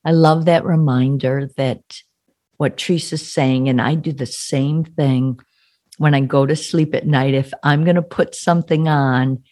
I 0.04 0.12
love 0.12 0.44
that 0.44 0.64
reminder 0.64 1.48
that 1.56 1.80
what 2.56 2.76
Teresa's 2.76 3.30
saying, 3.30 3.68
and 3.68 3.80
I 3.80 3.94
do 3.94 4.12
the 4.12 4.26
same 4.26 4.84
thing 4.84 5.40
when 5.98 6.14
I 6.14 6.20
go 6.20 6.44
to 6.46 6.56
sleep 6.56 6.94
at 6.94 7.06
night, 7.06 7.34
if 7.34 7.52
I'm 7.62 7.84
going 7.84 7.96
to 7.96 8.02
put 8.02 8.34
something 8.34 8.88
on, 8.88 9.42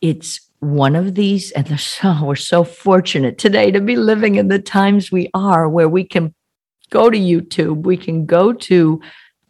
it's 0.00 0.40
one 0.60 0.96
of 0.96 1.14
these. 1.14 1.50
And 1.52 1.78
so, 1.78 2.18
we're 2.22 2.36
so 2.36 2.64
fortunate 2.64 3.38
today 3.38 3.70
to 3.70 3.80
be 3.80 3.96
living 3.96 4.36
in 4.36 4.48
the 4.48 4.58
times 4.58 5.12
we 5.12 5.30
are 5.34 5.68
where 5.68 5.88
we 5.88 6.04
can 6.04 6.34
go 6.90 7.10
to 7.10 7.18
YouTube, 7.18 7.82
we 7.82 7.96
can 7.96 8.26
go 8.26 8.52
to 8.52 9.00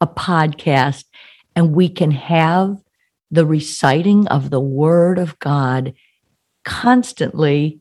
a 0.00 0.06
podcast, 0.06 1.04
and 1.54 1.72
we 1.72 1.88
can 1.88 2.10
have 2.10 2.76
the 3.30 3.46
reciting 3.46 4.26
of 4.28 4.50
the 4.50 4.60
word 4.60 5.18
of 5.18 5.38
God 5.38 5.94
constantly 6.64 7.80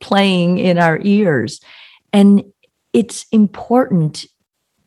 playing 0.00 0.58
in 0.58 0.78
our 0.78 0.98
ears. 1.02 1.60
And 2.14 2.44
it's 2.92 3.26
important, 3.32 4.24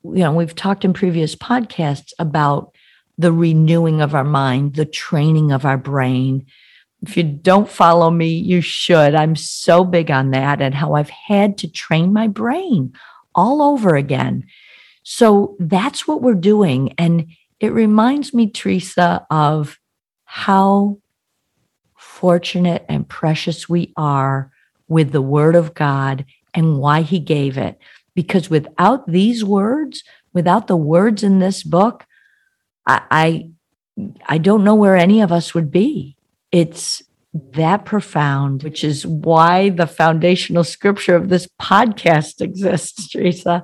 you 0.02 0.20
know, 0.20 0.32
we've 0.32 0.56
talked 0.56 0.86
in 0.86 0.94
previous 0.94 1.36
podcasts 1.36 2.14
about 2.20 2.74
the 3.18 3.34
renewing 3.34 4.00
of 4.00 4.16
our 4.16 4.24
mind, 4.24 4.76
the 4.76 4.86
training 4.86 5.52
of 5.52 5.66
our 5.66 5.78
brain. 5.78 6.46
If 7.02 7.18
you 7.18 7.24
don't 7.24 7.70
follow 7.70 8.10
me, 8.10 8.30
you 8.30 8.62
should. 8.62 9.14
I'm 9.14 9.36
so 9.36 9.84
big 9.84 10.10
on 10.10 10.32
that 10.32 10.62
and 10.62 10.74
how 10.74 10.94
I've 10.94 11.10
had 11.10 11.58
to 11.60 11.70
train 11.70 12.14
my 12.14 12.28
brain 12.30 12.94
all 13.36 13.62
over 13.62 13.98
again. 13.98 14.46
So 15.04 15.58
that's 15.60 16.08
what 16.08 16.22
we're 16.22 16.34
doing. 16.34 16.94
And 16.98 17.28
it 17.60 17.74
reminds 17.74 18.34
me, 18.34 18.50
Teresa, 18.50 19.28
of 19.30 19.78
how 20.24 21.00
fortunate 21.98 22.86
and 22.88 23.08
precious 23.08 23.68
we 23.68 23.92
are 23.98 24.50
with 24.88 25.12
the 25.12 25.22
Word 25.22 25.56
of 25.56 25.74
God 25.74 26.24
and 26.58 26.80
why 26.80 27.04
He 27.04 27.20
gave 27.20 27.58
it. 27.58 27.78
Because 28.16 28.50
without 28.50 29.10
these 29.10 29.46
words, 29.46 30.04
without 30.34 30.68
the 30.68 30.76
words 30.76 31.24
in 31.24 31.40
this 31.40 31.64
book, 31.64 32.06
I, 32.86 33.02
I, 33.12 33.50
I 34.26 34.38
don't 34.40 34.64
know 34.64 34.76
where 34.76 34.98
any 34.98 35.22
of 35.22 35.32
us 35.32 35.54
would 35.54 35.72
be. 35.72 36.18
It's 36.52 37.04
that 37.54 37.86
profound, 37.86 38.64
which 38.64 38.84
is 38.84 39.06
why 39.06 39.70
the 39.70 39.86
foundational 39.86 40.64
scripture 40.64 41.16
of 41.16 41.30
this 41.30 41.48
podcast 41.62 42.42
exists, 42.42 43.10
Teresa 43.10 43.64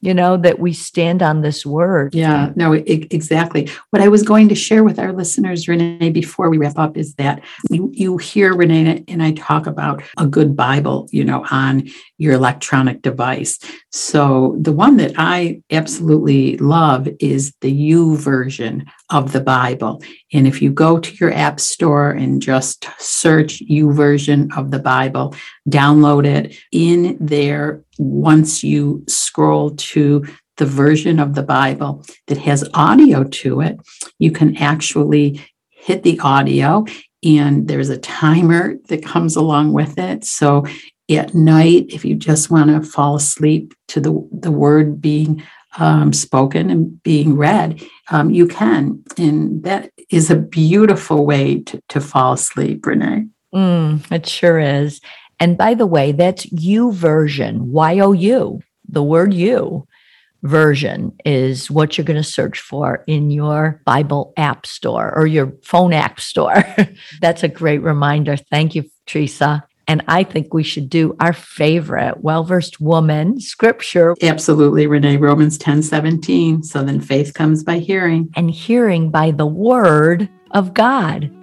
you 0.00 0.14
know, 0.14 0.36
that 0.36 0.60
we 0.60 0.72
stand 0.72 1.22
on 1.22 1.42
this 1.42 1.66
word. 1.66 2.14
Yeah, 2.14 2.52
no, 2.54 2.72
it, 2.72 3.12
exactly. 3.12 3.68
What 3.90 4.00
I 4.00 4.08
was 4.08 4.22
going 4.22 4.48
to 4.48 4.54
share 4.54 4.84
with 4.84 4.98
our 4.98 5.12
listeners, 5.12 5.66
Renee, 5.66 6.10
before 6.10 6.50
we 6.50 6.58
wrap 6.58 6.78
up 6.78 6.96
is 6.96 7.14
that 7.14 7.42
you, 7.70 7.90
you 7.92 8.16
hear 8.16 8.54
Renee 8.54 9.04
and 9.08 9.22
I 9.22 9.32
talk 9.32 9.66
about 9.66 10.02
a 10.16 10.26
good 10.26 10.54
Bible, 10.54 11.08
you 11.10 11.24
know, 11.24 11.44
on 11.50 11.88
your 12.18 12.34
electronic 12.34 13.00
device. 13.00 13.58
So 13.90 14.56
the 14.60 14.72
one 14.72 14.96
that 14.98 15.14
I 15.16 15.62
absolutely 15.70 16.56
love 16.58 17.08
is 17.20 17.54
the 17.60 17.72
U 17.72 17.98
YouVersion 18.08 18.86
of 19.10 19.32
the 19.32 19.40
Bible. 19.40 20.02
And 20.32 20.46
if 20.46 20.60
you 20.60 20.70
go 20.70 20.98
to 20.98 21.14
your 21.14 21.32
app 21.32 21.60
store 21.60 22.10
and 22.10 22.42
just 22.42 22.86
search 22.98 23.60
U 23.60 23.88
YouVersion 23.88 24.56
of 24.56 24.70
the 24.70 24.78
Bible, 24.78 25.34
download 25.68 26.26
it 26.26 26.56
in 26.72 27.16
there. 27.20 27.84
Once 27.98 28.62
you 28.62 29.04
scroll 29.08 29.70
to 29.70 30.26
the 30.56 30.66
version 30.66 31.18
of 31.20 31.34
the 31.34 31.42
Bible 31.42 32.04
that 32.26 32.38
has 32.38 32.68
audio 32.74 33.24
to 33.24 33.60
it, 33.60 33.78
you 34.18 34.30
can 34.30 34.56
actually 34.56 35.40
hit 35.70 36.02
the 36.02 36.18
audio 36.20 36.84
and 37.24 37.66
there's 37.66 37.88
a 37.88 37.98
timer 37.98 38.76
that 38.88 39.04
comes 39.04 39.36
along 39.36 39.72
with 39.72 39.98
it. 39.98 40.24
So 40.24 40.64
at 41.10 41.34
night, 41.34 41.86
if 41.88 42.04
you 42.04 42.14
just 42.14 42.50
want 42.50 42.70
to 42.70 42.88
fall 42.88 43.16
asleep 43.16 43.74
to 43.88 44.00
the, 44.00 44.28
the 44.32 44.50
word 44.50 45.00
being 45.00 45.42
um, 45.78 46.12
spoken 46.12 46.70
and 46.70 47.02
being 47.02 47.36
read, 47.36 47.82
um, 48.10 48.30
you 48.30 48.46
can. 48.46 49.02
And 49.16 49.62
that 49.62 49.90
is 50.10 50.30
a 50.30 50.36
beautiful 50.36 51.24
way 51.24 51.62
to, 51.62 51.80
to 51.90 52.00
fall 52.00 52.34
asleep, 52.34 52.84
Renee. 52.86 53.26
Mm, 53.54 54.10
it 54.12 54.26
sure 54.26 54.58
is. 54.58 55.00
And 55.40 55.56
by 55.56 55.74
the 55.74 55.86
way, 55.86 56.12
that's 56.12 56.50
you 56.52 56.92
version, 56.92 57.70
Y 57.70 58.00
O 58.00 58.12
U, 58.12 58.60
the 58.88 59.02
word 59.02 59.32
you 59.32 59.86
version 60.42 61.16
is 61.24 61.70
what 61.70 61.96
you're 61.96 62.04
going 62.04 62.16
to 62.16 62.22
search 62.22 62.60
for 62.60 63.04
in 63.06 63.30
your 63.30 63.80
Bible 63.84 64.32
app 64.36 64.66
store 64.66 65.12
or 65.16 65.26
your 65.26 65.52
phone 65.62 65.92
app 65.92 66.20
store. 66.20 66.64
That's 67.20 67.42
a 67.42 67.48
great 67.48 67.82
reminder. 67.82 68.36
Thank 68.36 68.74
you, 68.74 68.84
Teresa. 69.06 69.67
And 69.88 70.04
I 70.06 70.22
think 70.22 70.52
we 70.52 70.62
should 70.62 70.90
do 70.90 71.16
our 71.18 71.32
favorite 71.32 72.22
well 72.22 72.44
versed 72.44 72.78
woman 72.78 73.40
scripture. 73.40 74.14
Absolutely, 74.22 74.86
Renee. 74.86 75.16
Romans 75.16 75.56
10 75.56 75.82
17. 75.82 76.62
So 76.62 76.84
then 76.84 77.00
faith 77.00 77.32
comes 77.32 77.64
by 77.64 77.78
hearing, 77.78 78.30
and 78.36 78.50
hearing 78.50 79.10
by 79.10 79.30
the 79.30 79.46
word 79.46 80.28
of 80.50 80.74
God. 80.74 81.34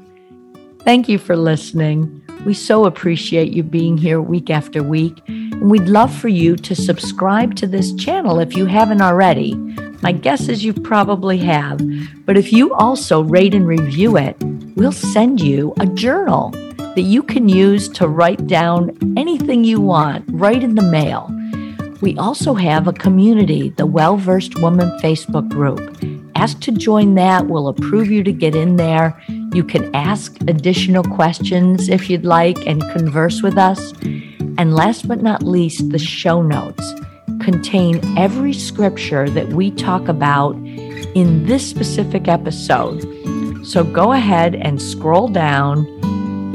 Thank 0.81 1.10
you 1.10 1.17
for 1.17 1.36
listening. 1.36 2.21
We 2.45 2.53
so 2.53 2.86
appreciate 2.86 3.51
you 3.51 3.63
being 3.63 3.97
here 3.97 4.21
week 4.21 4.51
after 4.51 4.84
week. 4.84 5.19
And 5.27 5.71
we'd 5.71 5.88
love 5.88 6.15
for 6.15 6.27
you 6.27 6.55
to 6.58 6.75
subscribe 6.75 7.55
to 7.55 7.65
this 7.65 7.91
channel 7.95 8.39
if 8.39 8.55
you 8.55 8.67
haven't 8.67 9.01
already. 9.01 9.55
My 10.03 10.12
guess 10.12 10.47
is 10.47 10.63
you 10.63 10.71
probably 10.71 11.39
have. 11.39 11.81
But 12.25 12.38
if 12.38 12.53
you 12.53 12.75
also 12.75 13.23
rate 13.23 13.55
and 13.55 13.65
review 13.65 14.17
it, 14.17 14.38
we'll 14.75 14.91
send 14.91 15.41
you 15.41 15.73
a 15.79 15.88
journal 15.88 16.53
that 16.95 17.01
you 17.01 17.21
can 17.21 17.49
use 17.49 17.88
to 17.89 18.08
write 18.08 18.47
down 18.47 18.97
anything 19.17 19.63
you 19.63 19.81
want 19.81 20.25
right 20.29 20.63
in 20.63 20.75
the 20.75 20.81
mail. 20.81 21.29
We 22.01 22.17
also 22.17 22.53
have 22.53 22.88
a 22.88 22.93
community, 22.93 23.69
the 23.69 23.86
Well 23.86 24.17
Versed 24.17 24.60
Woman 24.62 24.89
Facebook 24.99 25.49
group. 25.49 25.79
Ask 26.36 26.60
to 26.62 26.71
join 26.71 27.15
that. 27.15 27.47
We'll 27.47 27.67
approve 27.69 28.12
you 28.12 28.23
to 28.23 28.34
get 28.34 28.55
in 28.55 28.75
there. 28.75 29.19
You 29.53 29.63
can 29.63 29.93
ask 29.95 30.39
additional 30.41 31.03
questions 31.03 31.88
if 31.88 32.10
you'd 32.10 32.25
like 32.25 32.58
and 32.67 32.81
converse 32.91 33.41
with 33.41 33.58
us. 33.58 33.93
And 34.58 34.75
last 34.75 35.08
but 35.08 35.21
not 35.21 35.43
least, 35.43 35.89
the 35.89 35.99
show 35.99 36.41
notes 36.41 36.93
contain 37.41 38.17
every 38.17 38.53
scripture 38.53 39.29
that 39.29 39.49
we 39.49 39.71
talk 39.71 40.08
about 40.08 40.55
in 41.15 41.45
this 41.45 41.67
specific 41.67 42.27
episode. 42.27 43.01
So 43.65 43.84
go 43.84 44.12
ahead 44.12 44.55
and 44.55 44.81
scroll 44.81 45.27
down 45.27 45.86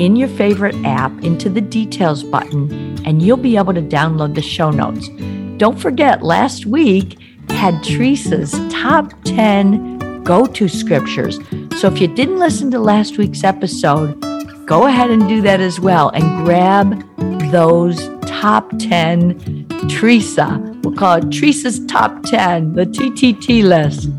in 0.00 0.16
your 0.16 0.28
favorite 0.28 0.74
app 0.84 1.12
into 1.22 1.50
the 1.50 1.60
details 1.60 2.24
button, 2.24 2.72
and 3.06 3.20
you'll 3.20 3.36
be 3.36 3.58
able 3.58 3.74
to 3.74 3.82
download 3.82 4.34
the 4.34 4.42
show 4.42 4.70
notes. 4.70 5.08
Don't 5.58 5.78
forget, 5.78 6.22
last 6.22 6.64
week 6.64 7.18
had 7.50 7.74
Teresa's 7.84 8.52
top 8.72 9.12
10 9.24 10.22
go 10.24 10.46
to 10.46 10.68
scriptures. 10.68 11.38
So 11.78 11.88
if 11.88 12.00
you 12.00 12.08
didn't 12.08 12.38
listen 12.38 12.70
to 12.70 12.78
last 12.78 13.18
week's 13.18 13.44
episode, 13.44 14.18
go 14.66 14.86
ahead 14.86 15.10
and 15.10 15.28
do 15.28 15.42
that 15.42 15.60
as 15.60 15.78
well 15.78 16.08
and 16.10 16.46
grab 16.46 17.04
those 17.50 18.08
top 18.22 18.70
10 18.78 19.66
Teresa. 19.90 20.78
We'll 20.82 20.96
call 20.96 21.16
it 21.16 21.30
Teresa's 21.30 21.84
top 21.86 22.22
10, 22.22 22.72
the 22.72 22.86
TTT 22.86 23.64
list. 23.64 24.18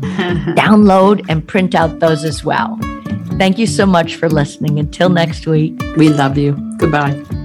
Download 0.54 1.24
and 1.28 1.46
print 1.46 1.74
out 1.74 1.98
those 1.98 2.22
as 2.22 2.44
well. 2.44 2.78
Thank 3.38 3.58
you 3.58 3.66
so 3.66 3.86
much 3.86 4.16
for 4.16 4.28
listening. 4.28 4.78
Until 4.78 5.08
next 5.08 5.46
week. 5.46 5.80
We 5.96 6.08
love 6.08 6.38
you. 6.38 6.52
Goodbye. 6.78 7.41